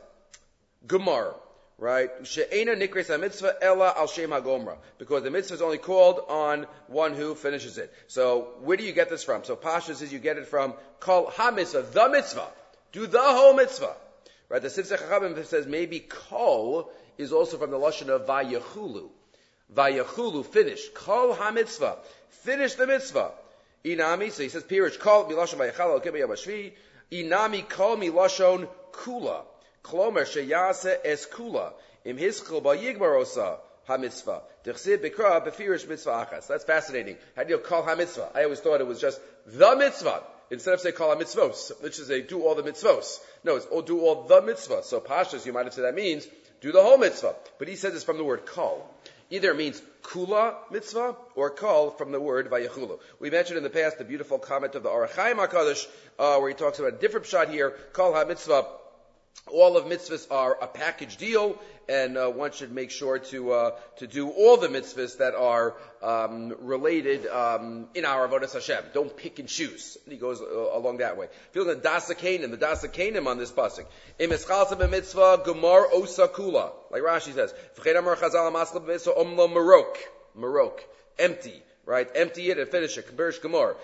Gemar 0.85 1.33
right? 1.77 2.09
She'ena 2.23 2.73
nikres 2.73 3.19
mitzvah 3.19 3.55
ella 3.61 3.93
al 3.95 4.07
shem 4.07 4.31
hagomra, 4.31 4.77
because 4.97 5.23
the 5.23 5.31
mitzvah 5.31 5.55
is 5.55 5.61
only 5.61 5.77
called 5.77 6.21
on 6.27 6.65
one 6.87 7.13
who 7.13 7.35
finishes 7.35 7.77
it. 7.77 7.93
So 8.07 8.55
where 8.61 8.77
do 8.77 8.83
you 8.83 8.93
get 8.93 9.09
this 9.09 9.23
from? 9.23 9.43
So 9.43 9.55
Pasha 9.55 9.95
says 9.95 10.11
you 10.11 10.19
get 10.19 10.37
it 10.37 10.47
from 10.47 10.73
kol 10.99 11.29
ha-mitzvah, 11.29 11.83
the 11.93 12.09
mitzvah. 12.09 12.47
Do 12.91 13.05
the 13.05 13.21
whole 13.21 13.53
mitzvah. 13.53 13.95
Right? 14.49 14.61
The 14.61 14.69
Sifsei 14.69 14.97
Chachamim 14.97 15.45
says 15.45 15.67
maybe 15.67 15.99
kol 15.99 16.91
is 17.17 17.33
also 17.33 17.57
from 17.57 17.71
the 17.71 17.77
lashon 17.77 18.09
of 18.09 18.25
vayachulu. 18.25 19.09
Vayachulu, 19.75 20.45
finish. 20.45 20.87
Kol 20.93 21.33
ha-mitzvah. 21.33 21.97
Finish 22.29 22.75
the 22.75 22.87
mitzvah. 22.87 23.31
Inami, 23.83 24.31
so 24.31 24.43
he 24.43 24.49
says, 24.49 24.63
Pirish, 24.63 24.99
kol 24.99 25.25
milashon 25.25 25.55
vayachal 25.55 25.93
al 25.93 26.71
Inami 27.11 27.69
kol 27.69 27.97
milashon 27.97 28.67
kula. 28.91 29.43
Klomer 29.83 30.25
sheyase 30.25 30.97
es 31.03 31.27
im 32.05 32.17
hischel 32.17 32.61
ba 32.61 32.75
yigmarosa 32.75 33.59
ha-mitzvah. 33.87 34.41
Dechsib 34.65 34.97
bikra 34.97 35.43
befirish 35.45 35.87
mitzvah 35.87 36.27
achas. 36.27 36.47
That's 36.47 36.65
fascinating. 36.65 37.17
How 37.35 37.43
do 37.43 37.49
you 37.49 37.57
call 37.57 37.83
ha-mitzvah? 37.83 38.31
I 38.35 38.43
always 38.43 38.59
thought 38.59 38.81
it 38.81 38.87
was 38.87 38.99
just 38.99 39.19
the 39.45 39.75
mitzvah. 39.75 40.23
Instead 40.49 40.75
of 40.75 40.79
say 40.81 40.91
call 40.91 41.09
ha-mitzvos, 41.09 41.81
which 41.81 41.99
is 41.99 42.09
a 42.09 42.21
do 42.21 42.43
all 42.43 42.55
the 42.55 42.63
mitzvos. 42.63 43.19
No, 43.43 43.55
it's 43.55 43.65
do 43.85 44.01
all 44.01 44.23
the 44.23 44.41
mitzvah. 44.41 44.83
So 44.83 44.99
pashas, 44.99 45.45
you 45.45 45.53
might 45.53 45.65
have 45.65 45.73
said 45.73 45.85
that 45.85 45.95
means 45.95 46.27
do 46.61 46.71
the 46.71 46.81
whole 46.81 46.97
mitzvah. 46.97 47.35
But 47.59 47.67
he 47.67 47.75
says 47.75 47.95
it's 47.95 48.03
from 48.03 48.17
the 48.17 48.23
word 48.23 48.45
call. 48.45 48.93
Either 49.29 49.51
it 49.51 49.57
means 49.57 49.81
kula 50.03 50.55
mitzvah 50.71 51.15
or 51.35 51.49
kol 51.49 51.91
from 51.91 52.11
the 52.11 52.19
word 52.19 52.49
vayachulu. 52.49 52.99
We 53.19 53.29
mentioned 53.29 53.57
in 53.57 53.63
the 53.63 53.69
past 53.69 53.97
the 53.97 54.05
beautiful 54.05 54.39
comment 54.39 54.75
of 54.75 54.83
the 54.83 54.89
Ohr 54.89 55.07
HaChaim 55.07 55.35
HaKadosh, 55.35 55.85
uh, 56.17 56.39
where 56.39 56.49
he 56.49 56.55
talks 56.55 56.79
about 56.79 56.93
a 56.93 56.97
different 56.97 57.25
shot 57.25 57.49
here, 57.49 57.71
kol 57.91 58.13
ha-mitzvah, 58.13 58.65
all 59.51 59.77
of 59.77 59.85
mitzvahs 59.85 60.27
are 60.31 60.57
a 60.61 60.67
package 60.67 61.17
deal, 61.17 61.57
and 61.87 62.17
uh, 62.17 62.27
one 62.29 62.51
should 62.51 62.71
make 62.71 62.91
sure 62.91 63.19
to 63.19 63.51
uh, 63.51 63.71
to 63.97 64.07
do 64.07 64.29
all 64.29 64.57
the 64.57 64.67
mitzvahs 64.67 65.17
that 65.17 65.35
are 65.35 65.75
um, 66.03 66.53
related 66.59 67.25
um, 67.27 67.87
in 67.95 68.05
our 68.05 68.27
avodas 68.27 68.53
Hashem. 68.53 68.83
Don't 68.93 69.15
pick 69.15 69.39
and 69.39 69.47
choose. 69.47 69.97
And 70.03 70.13
he 70.13 70.19
goes 70.19 70.41
uh, 70.41 70.45
along 70.45 70.97
that 70.97 71.17
way. 71.17 71.25
If 71.25 71.55
you 71.55 71.63
Feel 71.63 71.75
the 71.75 71.81
dasa 71.81 72.15
kanim, 72.15 72.51
the 72.51 72.57
dasa 72.57 72.91
kanim 72.91 73.27
on 73.27 73.37
this 73.37 73.51
pasuk. 73.51 73.85
Im 74.19 74.29
mitzvah 74.29 75.43
gemar 75.45 75.91
osakula, 75.91 76.71
like 76.91 77.01
Rashi 77.01 77.33
says. 77.33 77.53
marok, 79.47 79.95
marok, 80.37 80.79
empty 81.19 81.63
right? 81.85 82.09
Empty 82.15 82.51
it 82.51 82.59
and 82.59 82.69
finish 82.69 82.97
it. 82.97 83.07
Kabirish 83.07 83.39
Gemor. 83.39 83.77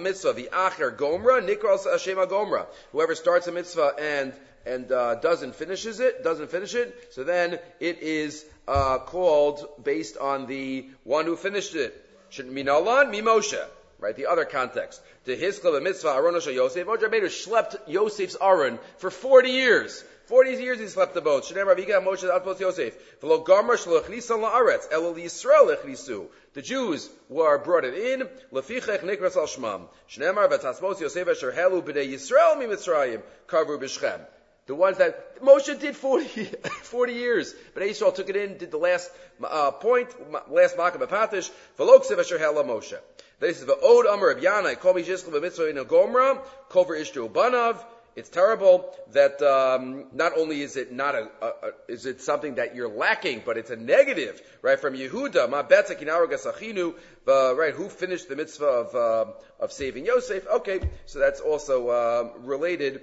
mitzvah, 0.00 0.32
the 0.32 0.48
acher 0.50 0.96
gomra, 0.96 1.46
nikros 1.46 1.84
Hashem 1.84 2.16
gomra. 2.16 2.66
Whoever 2.92 3.14
starts 3.14 3.46
a 3.46 3.52
mitzvah 3.52 3.92
and 4.00 4.32
and 4.66 4.90
uh, 4.90 5.14
doesn't 5.14 5.54
finishes 5.54 6.00
it, 6.00 6.24
doesn't 6.24 6.50
finish 6.50 6.74
it, 6.74 7.08
so 7.12 7.24
then 7.24 7.58
it 7.80 7.98
is 8.02 8.44
uh, 8.66 8.98
called 8.98 9.66
based 9.82 10.16
on 10.16 10.46
the 10.46 10.88
one 11.04 11.24
who 11.24 11.36
finished 11.36 11.74
it. 11.74 12.02
Should 12.30 12.48
minalan 12.48 13.10
mi 13.10 13.22
Moshe. 13.22 13.58
right? 14.00 14.16
The 14.16 14.26
other 14.26 14.44
context. 14.44 15.00
The 15.24 15.36
Hiskla 15.36 15.82
mitzvah 15.82 16.10
Aaron 16.10 16.34
Yosef. 16.34 16.86
Moshe 16.86 17.02
Rabbeinu 17.02 17.30
slept 17.30 17.76
Yosef's 17.88 18.36
Aaron 18.40 18.78
for 18.98 19.10
40 19.10 19.50
years. 19.50 20.04
40 20.26 20.50
years 20.60 20.80
he 20.80 20.88
slept 20.88 21.14
the 21.14 21.20
boat. 21.20 21.44
Shneim 21.44 21.72
Raviga 21.72 22.04
Moshe 22.04 22.28
Atpos 22.28 22.58
Yosef. 22.58 23.20
V'lo 23.20 23.46
Gomer 23.46 23.76
Shlo 23.76 24.02
Chlisan 24.02 24.40
La'aretz. 24.40 24.90
Elo 24.90 25.14
Yisrael 25.14 25.76
Echlisu. 25.76 26.26
The 26.54 26.62
Jews 26.62 27.08
were 27.28 27.58
brought 27.58 27.84
it 27.84 27.94
in. 27.94 28.28
Lefichech 28.52 29.02
Nikras 29.04 29.36
Al 29.36 29.46
Shmam. 29.46 29.88
Shneimar 30.10 30.50
V'taspos 30.50 31.00
Yosef 31.00 31.28
Asher 31.28 31.52
Helu 31.52 31.80
B'nei 31.80 32.12
Yisrael 32.12 32.58
Mi 32.58 32.66
Mitzrayim. 32.66 33.22
Karvu 33.46 33.80
B'Shchem. 33.80 34.20
The 34.66 34.74
ones 34.74 34.98
that 34.98 35.40
Moshe 35.40 35.78
did 35.78 35.96
40, 35.96 36.44
40 36.82 37.12
years, 37.12 37.54
but 37.74 37.84
Israel 37.84 38.12
took 38.12 38.28
it 38.28 38.36
in, 38.36 38.58
did 38.58 38.70
the 38.70 38.78
last 38.78 39.10
uh, 39.44 39.70
point, 39.70 40.08
last 40.50 40.76
Makam 40.76 41.06
Patish, 41.06 41.50
Veloksev 41.78 42.18
Asher 42.18 42.38
Hela 42.38 42.64
Moshe. 42.64 42.98
This 43.38 43.60
is 43.60 43.66
the 43.66 43.76
Od 43.76 44.06
Amar 44.06 44.30
of 44.30 44.42
Yana, 44.42 44.78
Kol 44.78 44.94
Mishishkel 44.94 45.30
B'Mitzvah 45.30 45.70
in 45.70 45.76
Gomra, 45.84 46.42
Kover 46.70 46.98
Ishtu 46.98 47.30
Banav, 47.30 47.78
it's 48.16 48.30
terrible 48.30 48.96
that 49.12 49.42
um, 49.42 50.06
not 50.14 50.38
only 50.38 50.62
is 50.62 50.78
it 50.78 50.90
not 50.90 51.14
a, 51.14 51.28
a, 51.42 51.46
a, 51.46 51.70
is 51.86 52.06
it 52.06 52.22
something 52.22 52.54
that 52.54 52.74
you're 52.74 52.88
lacking, 52.88 53.42
but 53.44 53.58
it's 53.58 53.70
a 53.70 53.76
negative, 53.76 54.40
right? 54.62 54.80
From 54.80 54.94
Yehuda, 54.94 55.50
ma 55.50 55.62
gasachinu, 55.62 56.94
right? 57.26 57.74
Who 57.74 57.90
finished 57.90 58.30
the 58.30 58.36
mitzvah 58.36 58.64
of 58.64 58.94
uh, 58.94 59.32
of 59.60 59.70
saving 59.70 60.06
Yosef? 60.06 60.46
Okay, 60.46 60.80
so 61.04 61.18
that's 61.18 61.40
also 61.40 61.88
uh, 61.88 62.30
related. 62.38 63.02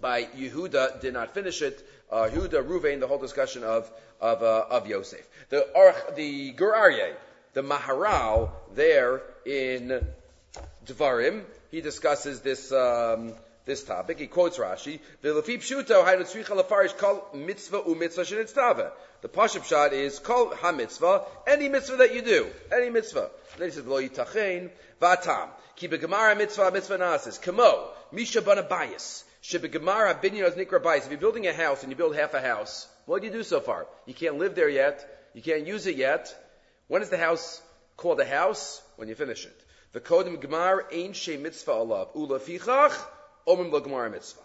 By 0.00 0.24
Yehuda 0.24 1.00
did 1.00 1.14
not 1.14 1.34
finish 1.34 1.62
it. 1.62 1.86
Uh, 2.10 2.28
Yehuda, 2.32 2.66
Ruvain, 2.66 3.00
the 3.00 3.06
whole 3.06 3.18
discussion 3.18 3.64
of 3.64 3.90
of 4.20 4.42
uh, 4.42 4.66
of 4.70 4.86
Yosef. 4.86 5.26
The 5.50 5.66
Arch, 5.76 5.96
the 6.16 6.52
Gur 6.52 6.72
Aryeh, 6.72 7.14
the 7.52 7.62
Maharal 7.62 8.50
there 8.74 9.22
in 9.44 10.04
Dvarim, 10.86 11.44
he 11.70 11.80
discusses 11.80 12.40
this. 12.40 12.72
Um, 12.72 13.34
this 13.66 13.84
topic. 13.84 14.18
He 14.18 14.26
quotes 14.26 14.58
Rashi. 14.58 14.98
The 15.22 15.34
pashup 19.28 19.64
shot 19.64 19.92
is 19.92 20.18
kol 20.18 20.54
ha-mitzvah, 20.54 21.22
any 21.46 21.68
mitzvah 21.68 21.96
that 21.96 22.14
you 22.14 22.22
do, 22.22 22.46
any 22.74 22.90
mitzvah. 22.90 23.30
Then 23.58 23.68
he 23.68 23.74
says, 23.74 23.86
"Lo 23.86 24.00
yitachein 24.00 24.70
v'atam 25.00 25.50
ki 25.76 25.88
mitzvah 25.88 26.70
mitzvah 26.72 26.98
nasis 26.98 27.40
kamo 27.40 27.90
misha 28.12 28.40
bana 28.42 28.62
bayis 28.62 29.24
shebegemara 29.42 30.20
binyan 30.22 30.52
nikra 30.56 30.80
bayis." 30.80 31.04
If 31.04 31.10
you're 31.10 31.20
building 31.20 31.46
a 31.46 31.52
house 31.52 31.82
and 31.82 31.90
you 31.90 31.96
build 31.96 32.16
half 32.16 32.34
a 32.34 32.40
house, 32.40 32.88
what 33.06 33.20
do 33.20 33.26
you 33.26 33.32
do 33.32 33.42
so 33.42 33.60
far? 33.60 33.86
You 34.06 34.14
can't 34.14 34.38
live 34.38 34.54
there 34.54 34.68
yet. 34.68 35.30
You 35.34 35.42
can't 35.42 35.66
use 35.66 35.86
it 35.86 35.96
yet. 35.96 36.34
When 36.88 37.02
is 37.02 37.10
the 37.10 37.18
house 37.18 37.62
called 37.96 38.20
a 38.20 38.26
house? 38.26 38.82
When 38.96 39.08
you 39.08 39.14
finish 39.14 39.46
it. 39.46 39.60
The 39.92 40.00
kodim 40.00 40.36
gemar 40.42 40.92
ein 40.92 41.12
she 41.12 41.36
mitzvah 41.36 41.72
alav 41.72 42.14
ulafichach 42.14 42.98
Omim 43.46 43.82
Gemara 43.82 44.10
Mitzvah. 44.10 44.42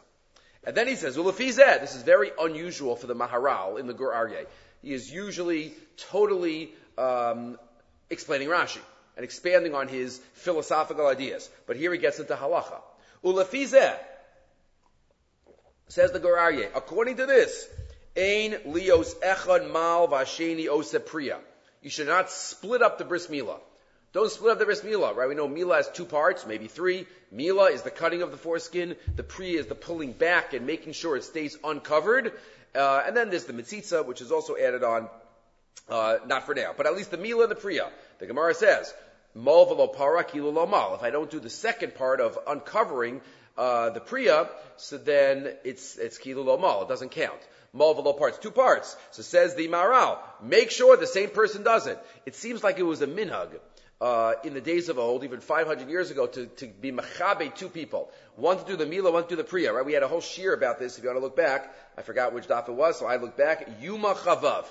And 0.63 0.75
then 0.75 0.87
he 0.87 0.95
says, 0.95 1.17
Ulafizeh, 1.17 1.79
this 1.79 1.95
is 1.95 2.01
very 2.01 2.31
unusual 2.39 2.95
for 2.95 3.07
the 3.07 3.15
Maharal 3.15 3.79
in 3.79 3.87
the 3.87 3.93
Gur 3.93 4.11
Aryeh. 4.11 4.45
He 4.81 4.93
is 4.93 5.11
usually 5.11 5.73
totally 6.09 6.73
um, 6.97 7.59
explaining 8.09 8.47
Rashi 8.47 8.81
and 9.15 9.23
expanding 9.23 9.75
on 9.75 9.87
his 9.87 10.19
philosophical 10.33 11.07
ideas. 11.07 11.49
But 11.67 11.75
here 11.75 11.91
he 11.93 11.99
gets 11.99 12.19
into 12.19 12.35
halacha. 12.35 12.81
Ulafizeh, 13.23 13.95
says 15.87 16.11
the 16.11 16.19
Gur 16.19 16.69
according 16.73 17.17
to 17.17 17.25
this, 17.25 17.67
Ein 18.17 18.53
lios 18.65 19.13
echad 19.19 19.71
mal 19.71 20.07
vasheni 20.07 20.67
osepriya. 20.67 21.37
You 21.81 21.89
should 21.89 22.07
not 22.07 22.31
split 22.31 22.81
up 22.81 22.97
the 22.97 23.03
bris 23.03 23.27
milah. 23.27 23.59
Don't 24.13 24.31
split 24.31 24.53
up 24.53 24.59
the 24.59 24.65
bris 24.65 24.81
milah, 24.81 25.13
right? 25.13 25.27
We 25.27 25.35
know 25.35 25.49
milah 25.49 25.75
has 25.75 25.89
two 25.89 26.05
parts, 26.05 26.45
maybe 26.45 26.67
three. 26.67 27.07
Milah 27.33 27.71
is 27.71 27.81
the 27.81 27.91
cutting 27.91 28.21
of 28.21 28.31
the 28.31 28.37
foreskin. 28.37 28.95
The 29.17 29.23
priya 29.23 29.59
is 29.59 29.67
the 29.67 29.75
pulling 29.75 30.13
back 30.13 30.53
and 30.53 30.65
making 30.65 30.93
sure 30.93 31.17
it 31.17 31.25
stays 31.25 31.57
uncovered. 31.61 32.31
Uh, 32.73 33.03
and 33.05 33.17
then 33.17 33.29
there's 33.29 33.43
the 33.43 33.53
mitzitza, 33.53 34.05
which 34.05 34.21
is 34.21 34.31
also 34.31 34.55
added 34.55 34.83
on, 34.83 35.09
uh, 35.89 36.17
not 36.25 36.45
for 36.45 36.55
now, 36.55 36.71
but 36.75 36.85
at 36.85 36.95
least 36.95 37.11
the 37.11 37.17
milah 37.17 37.43
and 37.43 37.51
the 37.51 37.55
priya. 37.55 37.89
The 38.19 38.27
Gemara 38.27 38.53
says, 38.53 38.93
mal 39.33 39.65
velo 39.65 39.87
para 39.87 40.23
kilo 40.23 40.65
mal. 40.65 40.95
If 40.95 41.03
I 41.03 41.09
don't 41.09 41.29
do 41.29 41.41
the 41.41 41.49
second 41.49 41.95
part 41.95 42.21
of 42.21 42.39
uncovering 42.47 43.19
uh, 43.57 43.89
the 43.91 43.99
priya, 43.99 44.49
so 44.77 44.97
then 44.97 45.53
it's 45.63 45.97
it's 45.97 46.17
kilo 46.17 46.43
lo 46.43 46.57
mal. 46.57 46.83
It 46.83 46.89
doesn't 46.89 47.09
count. 47.09 47.39
Multiple 47.73 48.13
parts, 48.13 48.37
two 48.37 48.51
parts. 48.51 48.95
So 49.11 49.21
says 49.21 49.55
the 49.55 49.67
Maral, 49.67 50.17
make 50.41 50.71
sure 50.71 50.95
the 50.95 51.07
same 51.07 51.29
person 51.29 51.63
does 51.63 51.87
it. 51.87 51.99
It 52.25 52.35
seems 52.35 52.63
like 52.63 52.79
it 52.79 52.83
was 52.83 53.01
a 53.01 53.07
minhag 53.07 53.49
uh, 54.01 54.33
in 54.43 54.53
the 54.53 54.61
days 54.61 54.89
of 54.89 54.99
old, 54.99 55.23
even 55.23 55.39
500 55.39 55.89
years 55.89 56.11
ago, 56.11 56.27
to, 56.27 56.45
to 56.45 56.67
be 56.67 56.91
machabe 56.91 57.55
two 57.55 57.69
people. 57.69 58.11
One 58.35 58.57
to 58.59 58.65
do 58.65 58.75
the 58.75 58.85
mila, 58.85 59.11
one 59.11 59.23
to 59.23 59.29
do 59.29 59.35
the 59.35 59.43
priya, 59.43 59.73
right? 59.73 59.85
We 59.85 59.93
had 59.93 60.03
a 60.03 60.07
whole 60.07 60.21
shiur 60.21 60.53
about 60.53 60.79
this. 60.79 60.97
If 60.97 61.03
you 61.03 61.09
want 61.09 61.19
to 61.19 61.23
look 61.23 61.35
back, 61.35 61.73
I 61.97 62.01
forgot 62.01 62.33
which 62.33 62.47
daf 62.47 62.67
it 62.67 62.75
was, 62.75 62.99
so 62.99 63.05
I 63.05 63.17
look 63.17 63.37
back. 63.37 63.67
Yuma 63.81 64.13
chavav. 64.15 64.65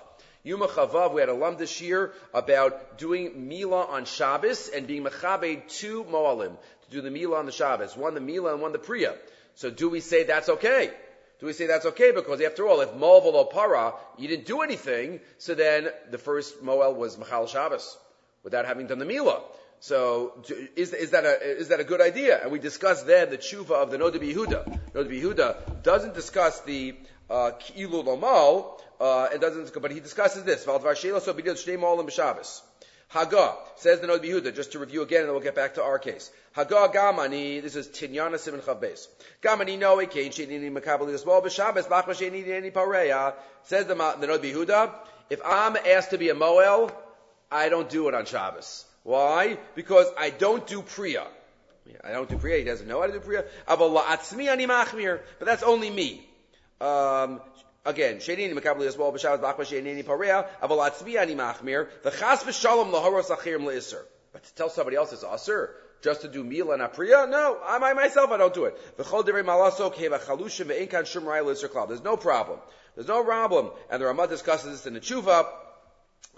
Yuma 0.44 0.68
chavav, 0.68 1.14
we 1.14 1.20
had 1.20 1.30
a 1.30 1.34
lam 1.34 1.56
this 1.56 1.80
year 1.80 2.12
about 2.34 2.98
doing 2.98 3.48
mila 3.48 3.86
on 3.86 4.04
Shabbos 4.04 4.68
and 4.68 4.86
being 4.86 5.02
machabe 5.02 5.66
two 5.68 6.04
moalim 6.04 6.56
to 6.82 6.90
do 6.90 7.00
the 7.00 7.10
mila 7.10 7.38
on 7.38 7.46
the 7.46 7.52
Shabbos. 7.52 7.96
One 7.96 8.12
the 8.12 8.20
mila 8.20 8.52
and 8.52 8.62
one 8.62 8.72
the 8.72 8.78
priya. 8.78 9.14
So 9.54 9.70
do 9.70 9.88
we 9.88 10.00
say 10.00 10.24
that's 10.24 10.50
okay? 10.50 10.90
Do 11.40 11.46
we 11.46 11.52
say 11.52 11.66
that's 11.66 11.86
okay? 11.86 12.12
Because 12.12 12.40
after 12.42 12.68
all, 12.68 12.80
if 12.80 12.90
Mo'al 12.90 13.50
para, 13.50 13.94
you 14.18 14.28
didn't 14.28 14.46
do 14.46 14.60
anything, 14.60 15.20
so 15.38 15.54
then 15.54 15.88
the 16.10 16.18
first 16.18 16.62
Moel 16.62 16.94
was 16.94 17.18
Machal 17.18 17.46
Shabbos 17.46 17.96
without 18.42 18.66
having 18.66 18.86
done 18.86 18.98
the 18.98 19.04
Mila. 19.04 19.42
So 19.80 20.42
is, 20.76 20.92
is, 20.92 21.10
that 21.10 21.24
a, 21.24 21.42
is 21.42 21.68
that 21.68 21.80
a 21.80 21.84
good 21.84 22.00
idea? 22.00 22.40
And 22.42 22.52
we 22.52 22.58
discussed 22.58 23.06
then 23.06 23.30
the 23.30 23.38
tshuva 23.38 23.72
of 23.72 23.90
the 23.90 23.98
Noda 23.98 24.16
B'Yehuda. 24.16 24.92
Noda 24.92 25.08
B'Yehuda 25.10 25.82
doesn't 25.82 26.14
discuss 26.14 26.60
the 26.60 26.94
uh, 27.28 27.52
Ki'ilu 27.58 28.04
Lomal, 28.04 28.80
uh, 29.00 29.28
it 29.32 29.40
doesn't, 29.40 29.80
but 29.80 29.90
he 29.90 30.00
discusses 30.00 30.44
this. 30.44 30.64
Haga 33.14 33.54
says 33.76 34.00
the 34.00 34.06
Noda 34.08 34.24
B'Yehuda, 34.24 34.54
just 34.54 34.72
to 34.72 34.78
review 34.78 35.02
again, 35.02 35.20
and 35.20 35.28
then 35.28 35.34
we'll 35.34 35.44
get 35.44 35.54
back 35.54 35.74
to 35.74 35.82
our 35.82 35.98
case. 35.98 36.30
Haga 36.52 36.88
Gamani, 36.92 37.62
this 37.62 37.76
is 37.76 37.86
Tinyana 37.88 38.38
Simon 38.38 38.60
Chavbes. 38.60 39.06
Gamani 39.42 39.78
no 39.78 39.98
Ekain 39.98 40.30
Shenini 40.30 40.72
Makabali 40.72 41.14
Yisbal 41.14 41.44
B'Shabbos 41.44 41.88
Lach 41.88 42.06
Shenini 42.06 42.48
Any 42.48 42.70
Pareya. 42.70 43.34
Says 43.64 43.86
the, 43.86 43.94
the 43.94 44.26
Nodab 44.26 44.42
Yehuda, 44.42 44.92
if 45.30 45.40
I'm 45.44 45.76
asked 45.76 46.10
to 46.10 46.18
be 46.18 46.30
a 46.30 46.34
Moel, 46.34 46.90
I 47.50 47.68
don't 47.68 47.88
do 47.88 48.08
it 48.08 48.14
on 48.14 48.24
Shabbos. 48.24 48.84
Why? 49.04 49.58
Because 49.74 50.06
I 50.18 50.30
don't 50.30 50.66
do 50.66 50.82
Priya. 50.82 51.26
I 52.02 52.12
don't 52.12 52.28
do 52.28 52.36
Priya. 52.36 52.58
He 52.58 52.64
doesn't 52.64 52.88
know 52.88 53.00
how 53.00 53.06
to 53.06 53.12
do 53.12 53.20
Priya. 53.20 53.44
But 53.66 55.44
that's 55.44 55.62
only 55.62 55.90
me. 55.90 56.26
Um, 56.80 57.40
again, 57.84 58.16
Sheinini 58.16 58.52
Makabli 58.54 58.86
as 58.86 58.96
well, 58.96 59.12
Sheinini 59.12 60.04
Pareya, 60.04 60.46
Aval 60.62 60.90
Atzmi 60.90 61.18
Ani 61.18 61.34
Machmir, 61.34 61.88
V'chas 62.02 62.38
V'Shalom 62.38 62.92
Lahoros 62.92 63.26
Achirim 63.26 63.64
Le'Isr. 63.64 64.02
But 64.32 64.44
to 64.44 64.54
tell 64.54 64.68
somebody 64.68 64.96
else 64.96 65.12
it's 65.12 65.24
Asr, 65.24 65.70
just 66.02 66.22
to 66.22 66.28
do 66.28 66.42
Mila 66.44 66.74
and 66.74 66.82
Apriya, 66.82 67.28
no, 67.30 67.58
I, 67.64 67.78
I 67.78 67.92
myself, 67.94 68.30
I 68.30 68.36
don't 68.36 68.52
do 68.52 68.64
it. 68.64 68.76
There's 68.96 69.12
no 72.02 72.16
problem. 72.16 72.58
There's 72.94 73.08
no 73.08 73.24
problem. 73.24 73.70
And 73.90 74.02
the 74.02 74.06
Ramah 74.06 74.28
discusses 74.28 74.72
this 74.72 74.86
in 74.86 74.94
the 74.94 75.00
Tshuva, 75.00 75.46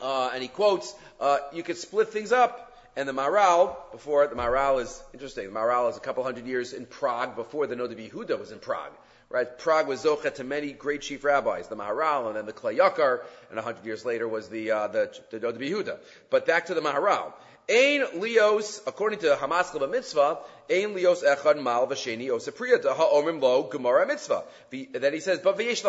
uh, 0.00 0.30
and 0.32 0.42
he 0.42 0.48
quotes, 0.48 0.94
uh, 1.20 1.38
you 1.52 1.62
could 1.62 1.76
split 1.78 2.10
things 2.10 2.32
up. 2.32 2.62
And 2.98 3.06
the 3.06 3.12
Maral, 3.12 3.76
before, 3.92 4.26
the 4.26 4.34
Maral 4.34 4.80
is 4.80 5.02
interesting. 5.12 5.52
The 5.52 5.58
Maral 5.58 5.90
is 5.90 5.98
a 5.98 6.00
couple 6.00 6.24
hundred 6.24 6.46
years 6.46 6.72
in 6.72 6.86
Prague 6.86 7.36
before 7.36 7.66
the 7.66 7.76
Noda 7.76 7.94
Yehuda 7.94 8.38
was 8.38 8.52
in 8.52 8.58
Prague. 8.58 8.92
Right? 9.28 9.58
Prague 9.58 9.88
was 9.88 10.04
Zocha 10.04 10.32
to 10.36 10.44
many 10.44 10.72
great 10.72 11.00
chief 11.00 11.24
rabbis, 11.24 11.66
the 11.66 11.76
Maharal 11.76 12.28
and 12.28 12.36
then 12.36 12.46
the 12.46 12.52
Klei 12.52 12.78
Yakar, 12.78 13.22
and 13.50 13.58
a 13.58 13.62
hundred 13.62 13.84
years 13.84 14.04
later 14.04 14.28
was 14.28 14.48
the, 14.48 14.70
uh, 14.70 14.86
the, 14.86 15.10
the 15.30 15.40
Yehuda. 15.40 15.98
But 16.30 16.46
back 16.46 16.66
to 16.66 16.74
the 16.74 16.80
Maharal. 16.80 17.32
Ein 17.68 18.02
lios, 18.20 18.80
according 18.86 19.18
to 19.20 19.34
Hamaskal 19.34 19.90
mitzvah, 19.90 20.38
ein 20.70 20.94
lios 20.94 21.24
echad 21.24 21.60
mal 21.60 21.88
v'sheni 21.88 22.28
osepriyata 22.28 22.94
ha'omrim 22.94 23.40
lo 23.42 23.64
gemara 23.64 24.06
mitzvah. 24.06 24.44
Then 24.70 25.12
he 25.12 25.18
says, 25.18 25.40
but 25.40 25.58
v'yesh. 25.58 25.84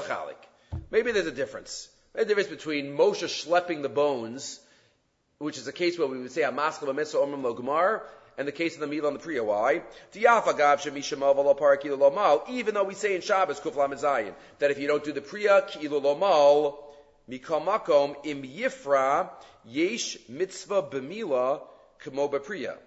Maybe 0.89 1.11
there's 1.11 1.27
a 1.27 1.31
difference. 1.31 1.89
A 2.15 2.25
difference 2.25 2.49
between 2.49 2.97
Moshe 2.97 3.27
schlepping 3.27 3.83
the 3.83 3.89
bones, 3.89 4.59
which 5.37 5.59
is 5.59 5.67
a 5.67 5.71
case 5.71 5.99
where 5.99 6.07
we 6.07 6.17
would 6.17 6.31
say 6.31 6.41
maskal 6.41 6.95
mitzvah 6.95 7.19
omrim 7.19 7.43
lo 7.43 7.53
gemar, 7.53 8.01
and 8.37 8.47
the 8.47 8.51
case 8.51 8.75
of 8.75 8.81
the 8.81 8.87
meal 8.87 9.07
on 9.07 9.13
the 9.13 9.19
priya. 9.19 9.43
Why? 9.43 9.81
Even 12.49 12.73
though 12.73 12.83
we 12.83 12.93
say 12.93 13.15
in 13.15 13.21
Shabbos 13.21 13.59
kuflam 13.59 13.93
zayin 13.99 14.33
that 14.59 14.71
if 14.71 14.79
you 14.79 14.87
don't 14.87 15.03
do 15.03 15.11
the 15.11 15.21
priya 15.21 15.63
ki'ilu 15.67 16.01
lomal 16.01 16.83
mikamakom 17.29 18.15
im 18.25 18.43
yifra 18.43 19.29
yesh 19.65 20.17
mitzvah 20.29 20.83
b'mila 20.83 21.61
kamo 21.99 22.27
priya. 22.27 22.77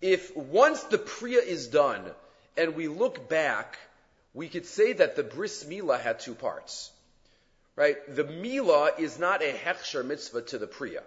If 0.00 0.34
once 0.34 0.82
the 0.84 0.98
priya 0.98 1.40
is 1.40 1.66
done 1.68 2.10
and 2.56 2.74
we 2.74 2.88
look 2.88 3.28
back, 3.28 3.78
we 4.32 4.48
could 4.48 4.64
say 4.64 4.94
that 4.94 5.14
the 5.16 5.22
bris 5.22 5.64
milah 5.64 6.00
had 6.00 6.20
two 6.20 6.34
parts. 6.34 6.90
Right? 7.76 7.96
The 8.14 8.24
Mila 8.24 8.90
is 8.98 9.18
not 9.18 9.42
a 9.42 9.52
Hechsher 9.52 10.04
mitzvah 10.04 10.42
to 10.42 10.58
the 10.58 10.66
Priya. 10.66 11.02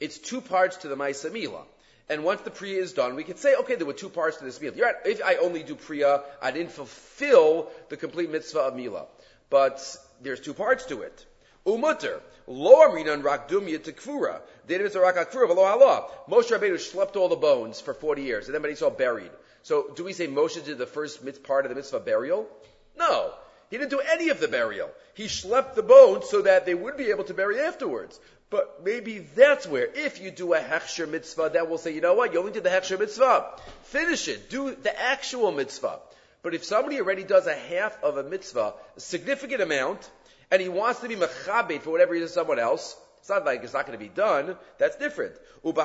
It's 0.00 0.18
two 0.18 0.40
parts 0.40 0.78
to 0.78 0.88
the 0.88 0.96
Maisa 0.96 1.30
Mila. 1.30 1.62
And 2.08 2.24
once 2.24 2.42
the 2.42 2.50
Priya 2.50 2.80
is 2.82 2.92
done, 2.92 3.14
we 3.14 3.24
could 3.24 3.38
say, 3.38 3.54
okay, 3.56 3.76
there 3.76 3.86
were 3.86 3.92
two 3.92 4.08
parts 4.08 4.38
to 4.38 4.44
this 4.44 4.60
meal. 4.60 4.72
Right. 4.76 4.94
If 5.04 5.22
I 5.24 5.36
only 5.36 5.62
do 5.62 5.74
Priya, 5.74 6.22
I 6.40 6.50
didn't 6.50 6.72
fulfill 6.72 7.70
the 7.88 7.96
complete 7.96 8.30
mitzvah 8.30 8.60
of 8.60 8.76
Mila. 8.76 9.06
But 9.50 9.80
there's 10.20 10.40
two 10.40 10.54
parts 10.54 10.86
to 10.86 11.02
it. 11.02 11.24
Umutter. 11.66 12.20
Lo 12.48 12.88
amrinan 12.88 13.22
rak 13.22 13.48
dumya 13.48 13.78
tekfura. 13.78 14.40
David 14.66 14.86
is 14.86 14.96
a 14.96 15.00
rak 15.00 15.16
akfura, 15.16 15.48
v'lo 15.48 15.64
Allah. 15.64 16.08
Moshe 16.28 16.50
Rabbeinu 16.50 16.78
slept 16.78 17.16
all 17.16 17.28
the 17.28 17.36
bones 17.36 17.80
for 17.80 17.94
40 17.94 18.22
years, 18.22 18.46
and 18.46 18.54
then 18.54 18.64
he's 18.68 18.82
all 18.82 18.90
buried. 18.90 19.30
So 19.62 19.92
do 19.94 20.02
we 20.02 20.12
say 20.12 20.26
Moshe 20.26 20.62
did 20.64 20.78
the 20.78 20.86
first 20.86 21.22
part 21.44 21.64
of 21.64 21.70
the 21.70 21.76
mitzvah 21.76 22.00
burial? 22.00 22.48
No. 22.96 23.32
He 23.72 23.78
didn't 23.78 23.90
do 23.90 24.00
any 24.00 24.28
of 24.28 24.38
the 24.38 24.48
burial. 24.48 24.90
He 25.14 25.28
schlepped 25.28 25.76
the 25.76 25.82
bones 25.82 26.28
so 26.28 26.42
that 26.42 26.66
they 26.66 26.74
would 26.74 26.98
be 26.98 27.08
able 27.08 27.24
to 27.24 27.32
bury 27.32 27.58
afterwards. 27.58 28.20
But 28.50 28.84
maybe 28.84 29.20
that's 29.34 29.66
where, 29.66 29.86
if 29.86 30.20
you 30.20 30.30
do 30.30 30.52
a 30.52 30.58
hechsher 30.58 31.08
mitzvah, 31.08 31.48
then 31.50 31.70
we'll 31.70 31.78
say, 31.78 31.94
you 31.94 32.02
know 32.02 32.12
what, 32.12 32.34
you 32.34 32.38
only 32.38 32.52
did 32.52 32.64
the 32.64 32.68
hechsher 32.68 32.98
mitzvah. 32.98 33.46
Finish 33.84 34.28
it. 34.28 34.50
Do 34.50 34.74
the 34.74 35.00
actual 35.00 35.52
mitzvah. 35.52 36.00
But 36.42 36.52
if 36.52 36.64
somebody 36.64 37.00
already 37.00 37.24
does 37.24 37.46
a 37.46 37.54
half 37.54 37.96
of 38.04 38.18
a 38.18 38.22
mitzvah, 38.22 38.74
a 38.94 39.00
significant 39.00 39.62
amount, 39.62 40.06
and 40.50 40.60
he 40.60 40.68
wants 40.68 41.00
to 41.00 41.08
be 41.08 41.16
mechabed 41.16 41.80
for 41.80 41.92
whatever 41.92 42.12
reason 42.12 42.28
someone 42.28 42.58
else, 42.58 42.94
it's 43.22 43.28
not 43.28 43.44
like 43.44 43.62
it's 43.62 43.72
not 43.72 43.86
going 43.86 43.96
to 43.96 44.04
be 44.04 44.10
done. 44.10 44.56
That's 44.78 44.96
different. 44.96 45.36
When 45.62 45.76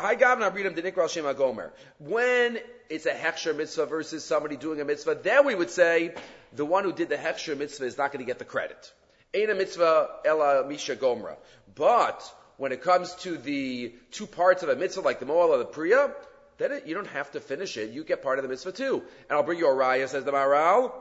it's 2.90 3.06
a 3.06 3.14
hechsher 3.14 3.56
mitzvah 3.56 3.86
versus 3.86 4.26
somebody 4.26 4.58
doing 4.58 4.82
a 4.82 4.86
mitzvah, 4.86 5.20
then 5.22 5.46
we 5.46 5.54
would 5.54 5.70
say 5.70 6.16
the 6.54 6.66
one 6.66 6.84
who 6.84 6.92
did 6.92 7.10
the 7.10 7.16
hechsher 7.16 7.56
mitzvah 7.56 7.86
is 7.86 7.96
not 7.96 8.12
going 8.12 8.26
to 8.26 8.28
get 8.28 8.40
the 8.40 8.46
credit. 8.46 8.92
Ain't 9.36 9.52
a 9.52 9.54
mitzvah 9.54 10.10
ella 10.26 10.68
misha 10.68 10.96
gomra. 10.96 11.36
But 11.76 12.24
when 12.58 12.72
it 12.72 12.82
comes 12.82 13.14
to 13.18 13.38
the 13.38 13.94
two 14.10 14.26
parts 14.26 14.64
of 14.64 14.70
a 14.70 14.76
mitzvah, 14.76 15.02
like 15.02 15.20
the 15.20 15.28
moel 15.28 15.50
or 15.50 15.60
the 15.60 15.66
priya, 15.66 16.10
then 16.58 16.72
it, 16.72 16.88
you 16.88 16.96
don't 16.96 17.06
have 17.06 17.30
to 17.34 17.40
finish 17.40 17.78
it. 17.78 17.92
You 17.92 18.04
get 18.04 18.24
part 18.24 18.40
of 18.40 18.44
the 18.46 18.50
mitzvah 18.50 18.72
too. 18.72 19.04
And 19.30 19.38
I'll 19.38 19.44
bring 19.44 19.60
you 19.60 19.68
a 19.68 19.76
raya, 19.76 20.10
says 20.10 20.24
the 20.24 20.32
Maharal, 20.32 20.92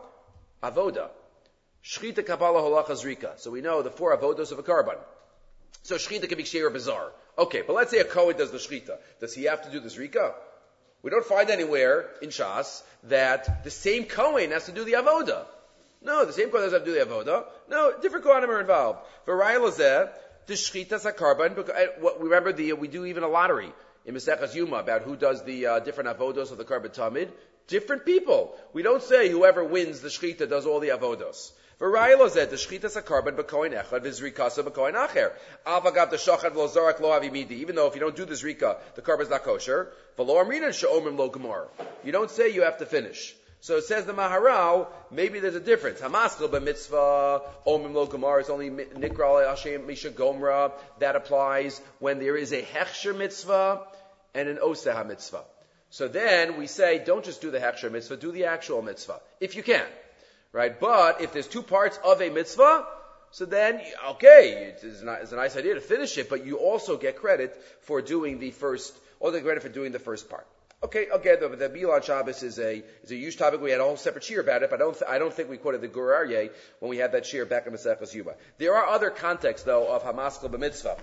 avoda. 0.62 1.08
Shchita 1.82 2.26
Kabbalah 2.26 2.60
Holacha 2.60 2.90
Zrika. 2.90 3.38
So 3.38 3.50
we 3.50 3.62
know 3.62 3.80
the 3.80 3.90
four 3.90 4.14
avodos 4.14 4.52
of 4.52 4.58
a 4.58 4.62
korban. 4.62 4.98
So 5.86 5.94
Shchita 5.94 6.28
can 6.28 6.36
be 6.36 6.44
Sheer 6.44 6.68
Bizarre. 6.68 7.12
Okay, 7.38 7.62
but 7.64 7.74
let's 7.74 7.92
say 7.92 7.98
a 7.98 8.04
Kohen 8.04 8.36
does 8.36 8.50
the 8.50 8.58
Shchita. 8.58 8.98
Does 9.20 9.32
he 9.32 9.44
have 9.44 9.62
to 9.62 9.70
do 9.70 9.78
the 9.78 9.88
Zrika? 9.88 10.34
We 11.02 11.12
don't 11.12 11.24
find 11.24 11.48
anywhere 11.48 12.10
in 12.20 12.30
Shas 12.30 12.82
that 13.04 13.62
the 13.62 13.70
same 13.70 14.06
Kohen 14.06 14.50
has 14.50 14.66
to 14.66 14.72
do 14.72 14.82
the 14.82 14.94
Avoda. 14.94 15.44
No, 16.02 16.24
the 16.24 16.32
same 16.32 16.50
Kohen 16.50 16.64
doesn't 16.64 16.80
have 16.80 16.84
to 16.84 16.92
do 16.92 16.98
the 16.98 17.06
Avoda. 17.06 17.44
No, 17.70 17.94
different 18.02 18.24
Kohanim 18.24 18.48
are 18.48 18.60
involved. 18.60 18.98
For 19.26 19.36
Lazeh, 19.38 20.10
the 20.46 20.54
Shchita 20.54 20.98
Sakarban, 20.98 22.00
what, 22.00 22.20
remember 22.20 22.52
the, 22.52 22.72
we 22.72 22.88
do 22.88 23.04
even 23.04 23.22
a 23.22 23.28
lottery 23.28 23.72
in 24.04 24.16
Mesechas 24.16 24.56
Yuma 24.56 24.78
about 24.78 25.02
who 25.02 25.14
does 25.14 25.44
the 25.44 25.66
uh, 25.66 25.78
different 25.78 26.18
avodos 26.18 26.50
of 26.50 26.58
the 26.58 26.64
korban 26.64 26.92
tamid. 26.92 27.28
Different 27.68 28.04
people. 28.04 28.58
We 28.72 28.82
don't 28.82 29.04
say 29.04 29.28
whoever 29.28 29.62
wins 29.62 30.00
the 30.00 30.08
shchita 30.08 30.48
does 30.48 30.66
all 30.66 30.80
the 30.80 30.88
avodos. 30.88 31.52
V'raylo 31.78 32.30
zed 32.30 32.48
the 32.48 32.56
shchita 32.56 32.86
sakarban 32.86 33.36
b'koin 33.36 33.78
echad 33.78 34.00
v'zrikasa 34.00 34.64
b'koin 34.64 34.94
acher. 34.94 35.32
Avagav 35.66 36.08
the 36.08 36.16
shachad 36.16 36.52
v'lo 36.52 36.70
zarak 36.70 37.00
lo 37.00 37.10
avimidi. 37.10 37.50
Even 37.50 37.76
though 37.76 37.86
if 37.86 37.94
you 37.94 38.00
don't 38.00 38.16
do 38.16 38.24
the 38.24 38.32
zrika, 38.32 38.78
the 38.94 39.02
korban 39.02 39.22
is 39.22 39.28
not 39.28 39.44
kosher. 39.44 39.92
V'lo 40.18 40.42
amrinan 40.42 40.72
she'omrim 40.72 41.18
lo 41.18 41.28
gemar. 41.28 41.68
You 42.02 42.12
don't 42.12 42.30
say 42.30 42.48
you 42.48 42.62
have 42.62 42.78
to 42.78 42.86
finish. 42.86 43.36
So 43.60 43.76
it 43.76 43.84
says 43.84 44.06
the 44.06 44.14
Maharal, 44.14 44.86
maybe 45.10 45.38
there's 45.38 45.54
a 45.54 45.60
difference. 45.60 46.00
Hamaskal 46.00 46.48
b'mitzvah, 46.48 47.42
omim 47.66 47.92
lo 47.92 48.06
gemar 48.06 48.40
is 48.40 48.48
only 48.48 48.70
nikra 48.70 49.46
Hashem 49.46 49.86
misha 49.86 50.08
gomra. 50.08 50.72
That 51.00 51.14
applies 51.14 51.78
when 51.98 52.20
there 52.20 52.38
is 52.38 52.52
a 52.52 52.62
hechsher 52.62 53.14
mitzvah 53.14 53.82
and 54.34 54.48
an 54.48 54.56
oseh 54.58 55.06
mitzvah. 55.06 55.44
So 55.90 56.08
then 56.08 56.56
we 56.56 56.68
say, 56.68 57.02
don't 57.04 57.24
just 57.24 57.42
do 57.42 57.50
the 57.50 57.58
hechsher 57.58 57.92
mitzvah, 57.92 58.16
do 58.16 58.32
the 58.32 58.46
actual 58.46 58.80
mitzvah, 58.80 59.20
if 59.40 59.56
you 59.56 59.62
can 59.62 59.84
right? 60.52 60.78
But 60.78 61.20
if 61.20 61.32
there's 61.32 61.46
two 61.46 61.62
parts 61.62 61.98
of 62.04 62.20
a 62.20 62.30
mitzvah, 62.30 62.86
so 63.30 63.44
then, 63.44 63.80
okay, 64.10 64.74
it's, 64.82 65.02
not, 65.02 65.20
it's 65.22 65.32
a 65.32 65.36
nice 65.36 65.56
idea 65.56 65.74
to 65.74 65.80
finish 65.80 66.16
it, 66.16 66.28
but 66.28 66.46
you 66.46 66.56
also 66.58 66.96
get 66.96 67.16
credit 67.16 67.60
for 67.82 68.00
doing 68.00 68.38
the 68.38 68.50
first, 68.50 68.96
or 69.20 69.30
the 69.30 69.40
credit 69.40 69.62
for 69.62 69.68
doing 69.68 69.92
the 69.92 69.98
first 69.98 70.30
part. 70.30 70.46
Okay, 70.82 71.08
okay, 71.10 71.36
the, 71.36 71.48
the 71.48 71.68
Bilal 71.68 72.00
Shabbos 72.00 72.42
is 72.42 72.58
a, 72.58 72.82
is 73.02 73.10
a 73.10 73.16
huge 73.16 73.36
topic. 73.36 73.60
We 73.60 73.70
had 73.70 73.80
a 73.80 73.84
whole 73.84 73.96
separate 73.96 74.24
shiur 74.24 74.40
about 74.40 74.62
it, 74.62 74.70
but 74.70 74.80
I 74.80 74.84
don't, 74.84 74.92
th- 74.92 75.10
I 75.10 75.18
don't 75.18 75.32
think 75.32 75.48
we 75.48 75.56
quoted 75.56 75.80
the 75.80 75.88
Gur 75.88 76.26
when 76.80 76.90
we 76.90 76.98
had 76.98 77.12
that 77.12 77.24
shiur 77.24 77.48
back 77.48 77.66
in 77.66 77.72
Maseches 77.72 78.14
Yuma. 78.14 78.34
There 78.58 78.74
are 78.74 78.86
other 78.86 79.10
contexts, 79.10 79.64
though, 79.64 79.88
of 79.94 80.04
Hamaskal 80.04 80.50
b'mitzvah 80.50 80.98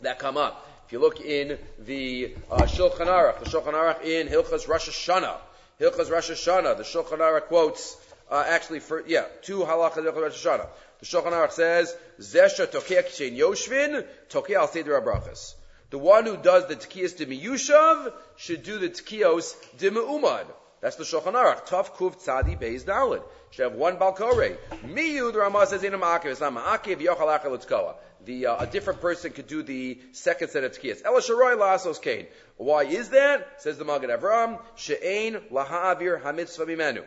that 0.00 0.18
come 0.18 0.36
up. 0.36 0.66
If 0.86 0.92
you 0.92 0.98
look 0.98 1.20
in 1.20 1.58
the 1.78 2.34
uh, 2.50 2.62
Shulchan 2.62 3.06
Aruch, 3.06 3.40
the 3.40 3.46
Shulchan 3.46 3.74
Aruch 3.74 4.02
in 4.04 4.28
Hilchas 4.28 4.68
Rosh 4.68 4.88
Hashanah, 4.88 5.36
Hilchas 5.80 6.10
Rosh 6.10 6.30
Hashanah, 6.30 6.76
the 6.76 6.84
Shulchan 6.84 7.18
Aruch 7.18 7.48
quotes 7.48 7.96
uh, 8.30 8.44
actually, 8.46 8.80
for 8.80 9.04
yeah, 9.06 9.24
two 9.42 9.60
halachas 9.60 10.06
of 10.06 10.16
Rosh 10.16 10.44
Hashanah. 10.44 10.68
The 10.98 11.06
Shulchan 11.06 11.32
Aruch 11.32 11.52
says, 11.52 11.94
"Zesha 12.20 12.66
tokea 12.66 13.04
kishen 13.04 13.36
yoshvin 13.36 14.04
tokea 14.30 14.56
al 14.56 14.68
seder 14.68 15.00
abrachas." 15.00 15.54
The 15.90 15.98
one 15.98 16.26
who 16.26 16.36
does 16.36 16.66
the 16.66 16.74
tkiyos 16.74 17.16
de 17.16 17.26
miyushav 17.26 18.12
should 18.36 18.64
do 18.64 18.78
the 18.78 18.88
tkiyos 18.88 19.54
de 19.78 19.90
me'umad. 19.90 20.46
That's 20.80 20.96
the 20.96 21.04
Shulchan 21.04 21.34
Aruch. 21.34 21.66
Tov 21.66 21.92
kuv 21.92 22.16
tzadi 22.16 22.58
beis 22.58 22.84
dalid. 22.84 23.22
Should 23.50 23.62
have 23.62 23.74
one 23.74 23.96
balkore. 23.96 24.58
Miyu, 24.84 25.32
the 25.32 25.38
Ramah 25.38 25.66
says 25.66 25.84
in 25.84 25.94
a 25.94 25.98
ma'akiv. 25.98 26.26
It's 26.26 26.40
not 26.40 26.52
ma'akiv, 26.52 27.00
yochal 27.00 27.40
achel 27.40 27.94
the 28.24 28.46
uh, 28.46 28.56
a 28.58 28.66
different 28.66 29.00
person 29.00 29.30
could 29.32 29.46
do 29.46 29.62
the 29.62 30.00
second 30.10 30.48
set 30.48 30.64
of 30.64 30.72
tkiyas. 30.72 31.02
Ela 31.04 31.20
sharoy 31.20 31.56
lasos 31.56 32.02
kain. 32.02 32.26
Why 32.56 32.82
is 32.82 33.10
that? 33.10 33.62
Says 33.62 33.78
the 33.78 33.84
Magen 33.84 34.10
Avraham. 34.10 34.60
She'ain 34.74 35.34
lahavir 35.52 36.20
hamitzvah 36.20 36.66
mimenu 36.66 37.04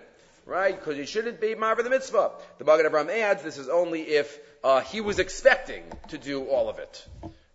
right? 0.49 0.77
Because 0.77 0.97
he 0.97 1.05
shouldn't 1.05 1.39
be 1.39 1.55
marva 1.55 1.83
the 1.83 1.89
mitzvah. 1.89 2.31
The 2.57 2.65
Magen 2.65 2.85
Avraham 2.87 3.09
adds 3.09 3.43
this 3.43 3.57
is 3.57 3.69
only 3.69 4.01
if 4.01 4.37
uh, 4.63 4.81
he 4.81 4.99
was 4.99 5.19
expecting 5.19 5.83
to 6.09 6.17
do 6.17 6.45
all 6.45 6.69
of 6.69 6.79
it, 6.79 7.05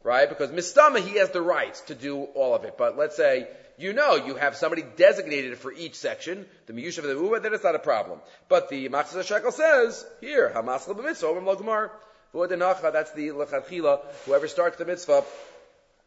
right? 0.02 0.28
Because 0.28 0.50
mistama 0.50 1.00
he 1.00 1.18
has 1.18 1.30
the 1.30 1.42
right 1.42 1.74
to 1.88 1.94
do 1.94 2.22
all 2.34 2.54
of 2.54 2.64
it. 2.64 2.76
But 2.78 2.96
let's 2.96 3.16
say 3.16 3.48
you 3.76 3.92
know 3.92 4.14
you 4.14 4.36
have 4.36 4.56
somebody 4.56 4.84
designated 4.96 5.58
for 5.58 5.72
each 5.72 5.96
section, 5.96 6.46
the 6.66 6.72
miyusha 6.72 6.98
of 6.98 7.04
the 7.04 7.14
uva, 7.14 7.40
then 7.40 7.52
it's 7.52 7.64
not 7.64 7.74
a 7.74 7.80
problem. 7.80 8.20
But 8.48 8.68
the 8.68 8.88
Machzah 8.88 9.24
Shekel 9.24 9.52
says 9.52 10.06
here 10.20 10.52
hamaskel 10.54 10.96
b'mitzvah 10.96 11.42
logmar. 11.42 11.90
That's 12.92 13.12
the 13.12 13.28
lechatchila. 13.28 14.00
Whoever 14.26 14.48
starts 14.48 14.76
the 14.76 14.84
mitzvah 14.84 15.22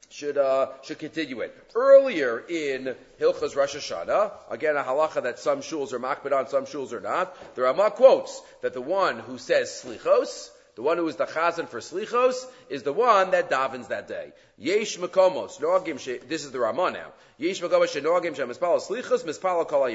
should 0.10 0.38
uh, 0.38 0.70
should 0.84 1.00
continue 1.00 1.42
it. 1.42 1.56
Earlier 1.76 2.40
in 2.40 2.96
Hilchas 3.20 3.56
Rosh 3.56 3.76
Hashanah, 3.76 4.32
again 4.50 4.76
a 4.76 4.84
halacha 4.84 5.24
that 5.24 5.40
some 5.40 5.60
shuls 5.60 5.94
are 5.94 6.00
makbid 6.00 6.38
on, 6.38 6.48
some 6.48 6.66
shuls 6.66 6.94
are 6.94 7.02
not. 7.02 7.36
The 7.56 7.64
Ramah 7.64 7.92
quotes 7.92 8.42
that 8.62 8.74
the 8.74 8.82
one 8.82 9.20
who 9.20 9.38
says 9.38 9.84
slichos, 9.84 10.50
the 10.76 10.82
one 10.82 10.98
who 10.98 11.08
is 11.08 11.18
the 11.18 11.26
chazan 11.26 11.68
for 11.68 11.80
slichos, 11.80 12.46
is 12.70 12.84
the 12.84 12.94
one 12.94 13.32
that 13.32 13.50
davens 13.50 13.90
that 13.90 14.08
day. 14.08 14.32
Yesh 14.58 14.98
makomos 14.98 15.60
noagim. 15.60 16.28
This 16.28 16.46
is 16.46 16.52
the 16.52 16.60
Ramah 16.60 16.92
now. 16.92 17.12
Yesh 17.38 17.62
makomos 17.62 18.00
shenoagim 18.00 18.36
shemispal 18.36 18.82
slichos 18.82 19.24
mispal 19.26 19.68
kol 19.68 19.86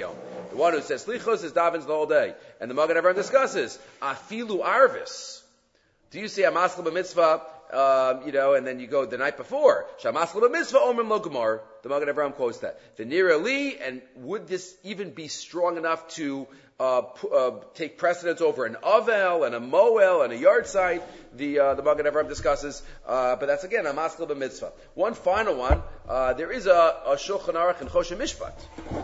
The 0.51 0.57
one 0.57 0.75
who 0.75 0.83
says 0.83 1.05
slichos 1.05 1.43
is 1.43 1.53
davens 1.53 1.87
the 1.87 1.95
whole 1.95 2.07
day. 2.07 2.35
And 2.61 2.71
the 2.71 2.75
Magen 2.75 2.97
Avraham 2.97 3.15
discusses 3.15 3.79
afilu 4.03 4.63
arvis. 4.63 5.43
Do 6.11 6.21
you 6.21 6.29
see 6.29 6.43
a 6.43 6.53
maskal 6.53 6.85
b'mitzvah 6.85 7.41
um, 7.73 8.23
you 8.27 8.33
know, 8.33 8.55
and 8.55 8.67
then 8.67 8.81
you 8.81 8.87
go 8.87 9.05
the 9.07 9.19
night 9.19 9.37
before. 9.37 9.87
Shamas 10.03 10.35
mitzvah 10.51 10.79
omrim 10.79 11.09
lo 11.09 11.21
gemar. 11.21 11.61
The 11.83 11.89
Magen 11.89 12.09
Avraham 12.09 12.35
quotes 12.35 12.59
that. 12.59 12.79
The 12.97 13.05
nira 13.05 13.43
li, 13.43 13.79
and 13.79 14.03
would 14.17 14.47
this 14.47 14.75
even 14.85 15.11
be 15.11 15.29
strong 15.29 15.77
enough 15.77 16.07
to 16.15 16.47
uh, 16.79 17.01
uh, 17.01 17.51
take 17.75 17.99
precedence 17.99 18.41
over 18.41 18.67
an 18.67 18.77
avel 18.83 19.47
and 19.47 19.55
a 19.55 19.61
moel 19.61 20.23
and 20.23 20.33
a 20.33 20.39
yahrzeit? 20.39 21.03
The 21.35 21.59
uh, 21.59 21.75
the 21.75 21.83
Magen 21.83 22.07
Avraham 22.07 22.29
discusses, 22.29 22.83
uh, 23.07 23.37
but 23.37 23.47
that's 23.47 23.65
again 23.65 23.87
a 23.87 23.93
maskal 23.93 24.37
mitzvah. 24.37 24.73
One 24.95 25.15
final 25.15 25.57
one. 25.57 25.83
Uh, 26.09 26.35
there 26.35 26.53
is 26.53 26.67
a, 26.67 26.97
a 27.07 27.17
shulchan 27.17 27.55
aruch 27.55 27.81
in 27.81 27.89
Choshen 27.89 28.19
Mishpat. 28.19 28.53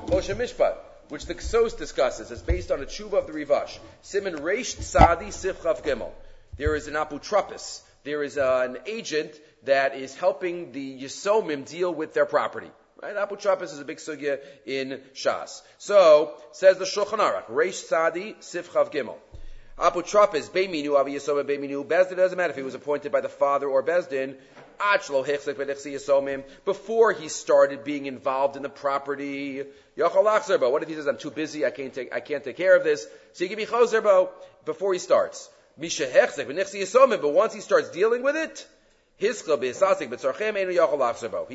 Choshen 0.09 0.37
Mishpat 0.37 0.77
which 1.09 1.25
the 1.25 1.35
Ksos 1.35 1.79
discusses. 1.79 2.31
It's 2.31 2.43
based 2.43 2.71
on 2.71 2.83
a 2.83 2.85
tshuva 2.85 3.15
of 3.15 3.27
the 3.27 3.33
Rivash. 3.33 3.79
Simon 4.03 4.37
Reish 4.41 4.77
Tzadi 4.77 5.29
Sifchav 5.29 5.83
Gimel. 5.83 6.11
There 6.59 6.75
is 6.75 6.87
an 6.87 6.95
apotropis 6.95 7.81
there 8.05 8.23
is 8.23 8.37
an 8.37 8.79
agent 8.87 9.39
that 9.65 9.97
is 9.97 10.15
helping 10.15 10.73
the 10.73 11.03
Yisomim 11.03 11.69
deal 11.69 11.93
with 11.93 12.15
their 12.15 12.27
property. 12.27 12.71
Right? 13.03 13.15
Apotropos 13.15 13.63
is 13.63 13.79
a 13.79 13.85
big 13.85 13.99
sugya 13.99 14.41
in 14.67 15.01
Shas. 15.15 15.63
So, 15.79 16.35
says 16.53 16.79
the 16.79 16.85
Shulchan 16.85 17.19
Aruch, 17.19 17.47
Reish 17.47 17.75
Sadi, 17.75 18.35
Sifchav 18.41 18.93
Gimel. 18.93 19.17
Apotropos, 19.79 20.51
Beiminu, 20.51 20.97
Avi 20.97 21.13
Yisomim, 21.13 21.45
Beiminu, 21.45 21.85
Beis 21.87 22.09
Din, 22.09 22.17
doesn't 22.17 22.37
matter 22.37 22.51
if 22.51 22.57
he 22.57 22.63
was 22.63 22.75
appointed 22.75 23.13
by 23.13 23.21
the 23.21 23.29
father 23.29 23.69
or 23.69 23.85
Beis 23.85 24.09
Din, 24.09 24.37
before 26.65 27.13
he 27.13 27.29
started 27.29 27.85
being 27.85 28.07
involved 28.07 28.57
in 28.57 28.63
the 28.63 28.69
property. 28.69 29.65
What 29.97 30.83
if 30.83 30.89
he 30.89 30.95
says, 30.95 31.09
I'm 31.09 31.19
too 31.19 31.33
busy, 31.33 31.67
I 31.67 31.71
can't 31.71 31.93
take, 31.93 32.15
I 32.15 32.21
can't 32.21 32.45
take 32.45 32.57
care 32.57 32.77
of 32.77 32.85
this? 32.85 33.07
So 33.33 33.43
you 33.45 33.49
give 33.51 33.59
me 33.59 33.67
chozerbo 33.67 34.29
before 34.65 34.93
he 34.93 35.01
starts. 35.01 35.51
But 35.79 37.33
once 37.33 37.55
he 37.55 37.61
starts 37.61 37.91
dealing 37.91 38.23
with 38.23 38.37
it, 38.37 38.67
he 39.19 39.29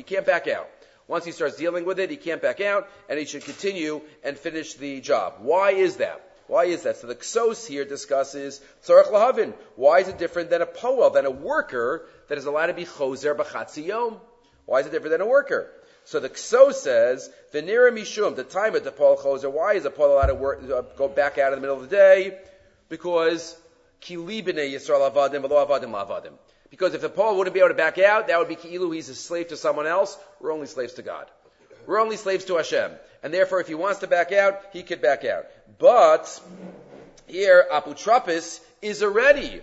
can't 0.02 0.26
back 0.26 0.48
out. 0.48 0.68
Once 1.06 1.24
he 1.26 1.32
starts 1.32 1.56
dealing 1.56 1.84
with 1.84 2.00
it, 2.00 2.10
he 2.10 2.16
can't 2.16 2.40
back 2.40 2.62
out, 2.62 2.88
and 3.10 3.18
he 3.18 3.26
should 3.26 3.44
continue 3.44 4.00
and 4.22 4.38
finish 4.38 4.74
the 4.74 5.02
job. 5.02 5.34
Why 5.40 5.72
is 5.72 5.96
that? 5.96 6.22
Why 6.46 6.64
is 6.64 6.82
that? 6.82 6.96
So 6.96 7.06
the 7.06 7.14
Ksos 7.14 7.66
here 7.66 7.84
discusses 7.84 8.60
Tzarech 8.86 9.10
Lahavin. 9.10 9.54
Why 9.76 10.00
is 10.00 10.08
it 10.08 10.18
different 10.18 10.50
than 10.50 10.62
a 10.62 10.66
Poel, 10.66 11.12
than 11.12 11.26
a 11.26 11.30
worker 11.30 12.06
that 12.28 12.38
is 12.38 12.44
allowed 12.44 12.66
to 12.66 12.74
be 12.74 12.84
Choser 12.84 13.34
B'chatzi 13.36 13.86
Yom? 13.86 14.20
Why 14.66 14.80
is 14.80 14.86
it 14.86 14.92
different 14.92 15.12
than 15.12 15.20
a 15.20 15.26
worker? 15.26 15.70
So 16.04 16.20
the 16.20 16.28
Kso 16.28 16.72
says, 16.72 17.30
Venira 17.52 17.90
Mishum, 17.90 18.36
the 18.36 18.44
time 18.44 18.74
of 18.74 18.84
the 18.84 18.92
Paul 18.92 19.16
Choser, 19.16 19.50
why 19.50 19.74
is 19.74 19.86
a 19.86 19.90
Paul 19.90 20.12
allowed 20.12 20.26
to 20.26 20.34
work, 20.34 20.62
uh, 20.70 20.82
go 20.96 21.08
back 21.08 21.38
out 21.38 21.52
in 21.52 21.58
the 21.58 21.60
middle 21.62 21.76
of 21.76 21.88
the 21.88 21.96
day? 21.96 22.38
Because 22.90 23.56
Because 26.70 26.94
if 26.94 27.00
the 27.00 27.08
Paul 27.08 27.36
wouldn't 27.36 27.54
be 27.54 27.60
able 27.60 27.68
to 27.68 27.74
back 27.74 27.98
out, 27.98 28.26
that 28.28 28.38
would 28.38 28.48
be 28.48 28.56
Ki'ilu, 28.56 28.94
he's 28.94 29.08
a 29.08 29.14
slave 29.14 29.48
to 29.48 29.56
someone 29.56 29.86
else. 29.86 30.18
We're 30.40 30.52
only 30.52 30.66
slaves 30.66 30.94
to 30.94 31.02
God. 31.02 31.26
We're 31.86 32.00
only 32.00 32.16
slaves 32.16 32.44
to 32.46 32.56
Hashem. 32.56 32.90
And 33.22 33.32
therefore, 33.32 33.60
if 33.60 33.68
he 33.68 33.74
wants 33.74 34.00
to 34.00 34.06
back 34.06 34.32
out, 34.32 34.60
he 34.72 34.82
could 34.82 35.00
back 35.00 35.24
out. 35.24 35.46
But, 35.78 36.40
here, 37.26 37.64
Aputrapis 37.72 38.60
is 38.82 39.02
already, 39.02 39.62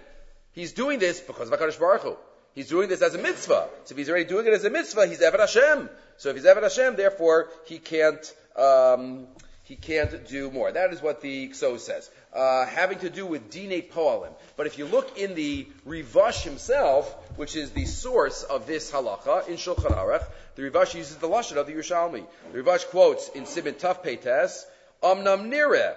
he's 0.53 0.73
doing 0.73 0.99
this 0.99 1.19
because 1.19 1.51
of 1.51 1.59
HaKadosh 1.59 1.79
Baruch 1.79 2.01
Hu. 2.01 2.17
He's 2.53 2.67
doing 2.67 2.89
this 2.89 3.01
as 3.01 3.15
a 3.15 3.17
mitzvah. 3.17 3.69
So 3.85 3.93
if 3.93 3.97
he's 3.97 4.09
already 4.09 4.25
doing 4.25 4.45
it 4.45 4.53
as 4.53 4.65
a 4.65 4.69
mitzvah, 4.69 5.07
he's 5.07 5.19
Eved 5.19 5.39
Hashem. 5.39 5.89
So 6.17 6.29
if 6.29 6.35
he's 6.35 6.45
Eved 6.45 6.63
Hashem, 6.63 6.95
therefore, 6.95 7.49
he 7.65 7.79
can't, 7.79 8.33
um, 8.55 9.27
he 9.71 9.77
can't 9.77 10.27
do 10.27 10.51
more. 10.51 10.69
That 10.69 10.91
is 10.91 11.01
what 11.01 11.21
the 11.21 11.47
Kso 11.47 11.79
says. 11.79 12.09
Uh, 12.33 12.65
having 12.65 12.99
to 12.99 13.09
do 13.09 13.25
with 13.25 13.49
Dine 13.49 13.81
Poalim. 13.83 14.33
But 14.57 14.67
if 14.67 14.77
you 14.77 14.85
look 14.85 15.17
in 15.17 15.33
the 15.33 15.65
Rivash 15.87 16.43
himself, 16.43 17.09
which 17.37 17.55
is 17.55 17.71
the 17.71 17.85
source 17.85 18.43
of 18.43 18.67
this 18.67 18.91
halacha 18.91 19.47
in 19.47 19.55
Shulchan 19.55 19.95
Aruch, 19.95 20.25
the 20.55 20.63
Rivash 20.63 20.93
uses 20.93 21.15
the 21.15 21.29
lashon 21.29 21.55
of 21.55 21.67
the 21.67 21.73
Yerushalmi. 21.73 22.25
The 22.51 22.61
Rivash 22.61 22.85
quotes 22.87 23.29
in 23.29 23.45
Sibin 23.45 23.75
Taf 23.75 24.03
Peites, 24.03 24.65
Amnam 25.01 25.49
Nire. 25.49 25.95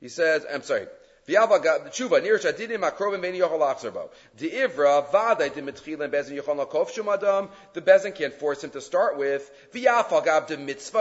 He 0.00 0.08
says, 0.08 0.46
I'm 0.48 0.62
sorry, 0.62 0.86
tshuva 1.28 2.22
near 2.22 2.38
shadinim 2.38 2.88
akrovim 2.88 3.20
beni 3.20 3.38
yochal 3.38 3.60
achzerbo. 3.60 4.10
The 4.38 4.50
ivra 4.50 5.06
vaday 5.12 5.54
de 5.54 5.62
mitchilim 5.62 6.10
bezin. 6.10 7.48
The 7.72 7.80
bezin 7.80 8.14
can't 8.14 8.34
force 8.34 8.64
him 8.64 8.70
to 8.70 8.80
start 8.80 9.16
with. 9.16 9.50
Mitzvah 9.72 11.00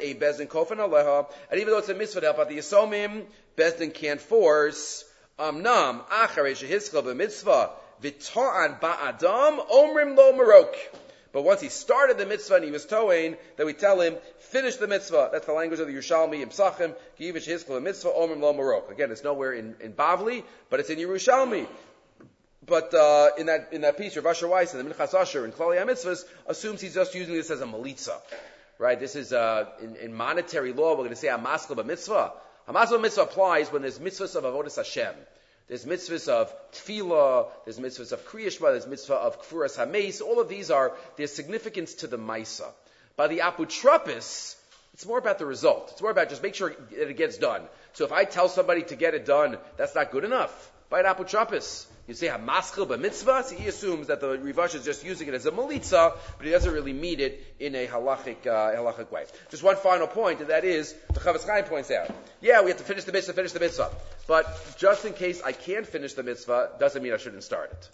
a 0.00 0.14
bezin 0.14 0.48
aleha. 0.48 1.26
And 1.50 1.60
even 1.60 1.72
though 1.72 1.78
it's 1.78 1.88
a 1.88 1.94
mitzvah 1.94 2.20
to 2.20 2.26
help 2.26 2.38
out 2.38 2.48
the 2.48 2.58
yisomim, 2.58 3.24
bezin 3.56 3.92
can't 3.92 4.20
force. 4.20 5.04
Um, 5.38 5.62
Amnam 5.62 6.04
acharei 6.06 6.54
shehiskal 6.54 7.02
b'mitzvah 7.02 7.70
v'ta'an 8.02 8.80
ba'adam 8.80 9.66
omrim 9.68 10.16
lo 10.16 10.32
marok. 10.32 10.74
But 11.32 11.42
once 11.42 11.62
he 11.62 11.70
started 11.70 12.18
the 12.18 12.26
mitzvah 12.26 12.56
and 12.56 12.64
he 12.64 12.70
was 12.70 12.84
towing, 12.84 13.36
then 13.56 13.66
we 13.66 13.72
tell 13.72 14.00
him, 14.00 14.16
finish 14.38 14.76
the 14.76 14.86
mitzvah. 14.86 15.30
That's 15.32 15.46
the 15.46 15.54
language 15.54 15.80
of 15.80 15.86
the 15.86 15.94
Yerushalmi, 15.94 16.44
Imsachim, 16.44 16.94
Givish 17.18 17.48
Hiskal, 17.48 17.82
mitzvah, 17.82 18.10
Omrim 18.10 18.40
Lo 18.40 18.52
Marok. 18.52 18.90
Again, 18.90 19.10
it's 19.10 19.24
nowhere 19.24 19.52
in, 19.54 19.74
in 19.80 19.94
Bavli, 19.94 20.44
but 20.68 20.80
it's 20.80 20.90
in 20.90 20.98
Yerushalmi. 20.98 21.66
But 22.64 22.94
uh, 22.94 23.30
in 23.38 23.46
that 23.46 23.72
in 23.72 23.80
that 23.80 23.98
piece, 23.98 24.16
Rav 24.16 24.26
Asher 24.26 24.46
Weiss 24.46 24.72
in 24.72 24.86
the 24.86 24.94
Minchas 24.94 25.14
Asher 25.14 25.44
in 25.44 25.50
Klali 25.50 25.84
Mitzvahs 25.84 26.24
assumes 26.46 26.80
he's 26.80 26.94
just 26.94 27.12
using 27.14 27.34
this 27.34 27.50
as 27.50 27.60
a 27.60 27.66
malitza, 27.66 28.14
right? 28.78 29.00
This 29.00 29.16
is 29.16 29.32
uh, 29.32 29.66
in, 29.80 29.96
in 29.96 30.14
monetary 30.14 30.72
law. 30.72 30.90
We're 30.90 30.98
going 30.98 31.10
to 31.10 31.16
say 31.16 31.28
a 31.28 31.38
maskal 31.38 31.84
mitzvah. 31.84 32.32
A 32.68 32.72
maskal 32.72 33.00
mitzvah 33.00 33.22
applies 33.22 33.72
when 33.72 33.82
there's 33.82 33.98
mitzvahs 33.98 34.36
of 34.36 34.44
avodas 34.44 34.76
Hashem. 34.76 35.12
There's 35.72 35.86
mitzvahs 35.86 36.28
of 36.28 36.52
tefillah, 36.72 37.48
there's 37.64 37.78
mitzvahs 37.78 38.12
of 38.12 38.26
kriyashma, 38.26 38.72
there's 38.72 38.86
mitzvah 38.86 39.14
of 39.14 39.40
kfuras 39.40 39.78
hameis. 39.78 40.20
All 40.20 40.38
of 40.38 40.50
these 40.50 40.70
are, 40.70 40.92
there's 41.16 41.32
significance 41.32 41.94
to 41.94 42.06
the 42.06 42.18
maisa. 42.18 42.66
By 43.16 43.28
the 43.28 43.38
aputrapis, 43.38 44.54
it's 44.92 45.06
more 45.06 45.16
about 45.16 45.38
the 45.38 45.46
result. 45.46 45.88
It's 45.92 46.02
more 46.02 46.10
about 46.10 46.28
just 46.28 46.42
make 46.42 46.54
sure 46.54 46.74
that 46.90 47.08
it 47.08 47.16
gets 47.16 47.38
done. 47.38 47.62
So 47.94 48.04
if 48.04 48.12
I 48.12 48.24
tell 48.24 48.50
somebody 48.50 48.82
to 48.82 48.96
get 48.96 49.14
it 49.14 49.24
done, 49.24 49.56
that's 49.78 49.94
not 49.94 50.10
good 50.10 50.24
enough. 50.24 50.52
By 50.92 51.00
an 51.00 51.06
aputrapis. 51.06 51.86
You 52.06 52.12
say 52.12 52.26
hamaschil 52.26 52.86
b'mitzvah, 52.86 53.44
so 53.44 53.56
he 53.56 53.66
assumes 53.66 54.08
that 54.08 54.20
the 54.20 54.36
Rivash 54.36 54.74
is 54.74 54.84
just 54.84 55.02
using 55.02 55.26
it 55.26 55.32
as 55.32 55.46
a 55.46 55.50
malitza, 55.50 56.14
but 56.36 56.44
he 56.44 56.52
doesn't 56.52 56.70
really 56.70 56.92
mean 56.92 57.18
it 57.18 57.42
in 57.58 57.74
a 57.74 57.86
halachic, 57.86 58.46
uh, 58.46 58.76
halachic 58.76 59.10
way. 59.10 59.24
Just 59.50 59.62
one 59.62 59.76
final 59.76 60.06
point, 60.06 60.40
and 60.40 60.50
that 60.50 60.66
is, 60.66 60.94
the 61.14 61.20
Chofetz 61.20 61.46
Chaim 61.46 61.64
points 61.64 61.90
out, 61.90 62.10
yeah, 62.42 62.60
we 62.60 62.68
have 62.68 62.76
to 62.76 62.84
finish 62.84 63.04
the 63.04 63.12
mitzvah, 63.12 63.32
finish 63.32 63.52
the 63.52 63.60
mitzvah. 63.60 63.90
But 64.26 64.74
just 64.76 65.06
in 65.06 65.14
case 65.14 65.40
I 65.42 65.52
can't 65.52 65.86
finish 65.86 66.12
the 66.12 66.24
mitzvah, 66.24 66.72
doesn't 66.78 67.02
mean 67.02 67.14
I 67.14 67.16
shouldn't 67.16 67.44
start 67.44 67.72
it. 67.72 67.88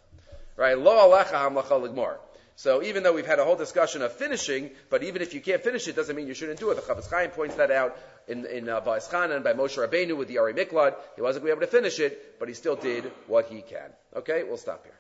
Right? 0.57 0.77
Lo 0.77 0.97
alecha 0.97 1.35
hamlacha 1.35 1.81
ligmor. 1.81 2.17
So 2.59 2.83
even 2.83 3.05
though 3.05 3.13
we've 3.13 3.25
had 3.25 3.39
a 3.39 3.45
whole 3.45 3.55
discussion 3.55 4.03
of 4.03 4.13
finishing, 4.13 4.71
but 4.91 5.05
even 5.05 5.23
if 5.23 5.33
you 5.33 5.41
can't 5.41 5.63
finish 5.63 5.87
it, 5.87 5.95
doesn't 5.95 6.17
mean 6.17 6.27
you 6.27 6.35
shouldn't 6.35 6.59
do 6.59 6.73
it. 6.73 6.75
The 6.75 6.83
Chofetz 6.83 7.09
Chaim 7.09 7.31
points 7.31 7.55
that 7.55 7.71
out 7.71 7.97
in, 8.27 8.45
in 8.47 8.69
uh, 8.69 8.81
and 8.85 9.45
by 9.45 9.53
Moshe 9.53 9.79
Rabbeinu 9.79 10.17
with 10.17 10.27
the 10.27 10.37
Arei 10.37 10.59
Miklat. 10.59 10.97
He 11.15 11.23
wasn't 11.23 11.47
able 11.47 11.61
to 11.61 11.69
finish 11.69 12.01
it, 12.01 12.41
but 12.41 12.49
he 12.49 12.55
still 12.55 12.75
did 12.75 13.13
what 13.29 13.47
he 13.47 13.63
can. 13.63 13.93
Okay, 14.17 14.43
we'll 14.43 14.57
stop 14.57 14.83
here. 14.83 14.98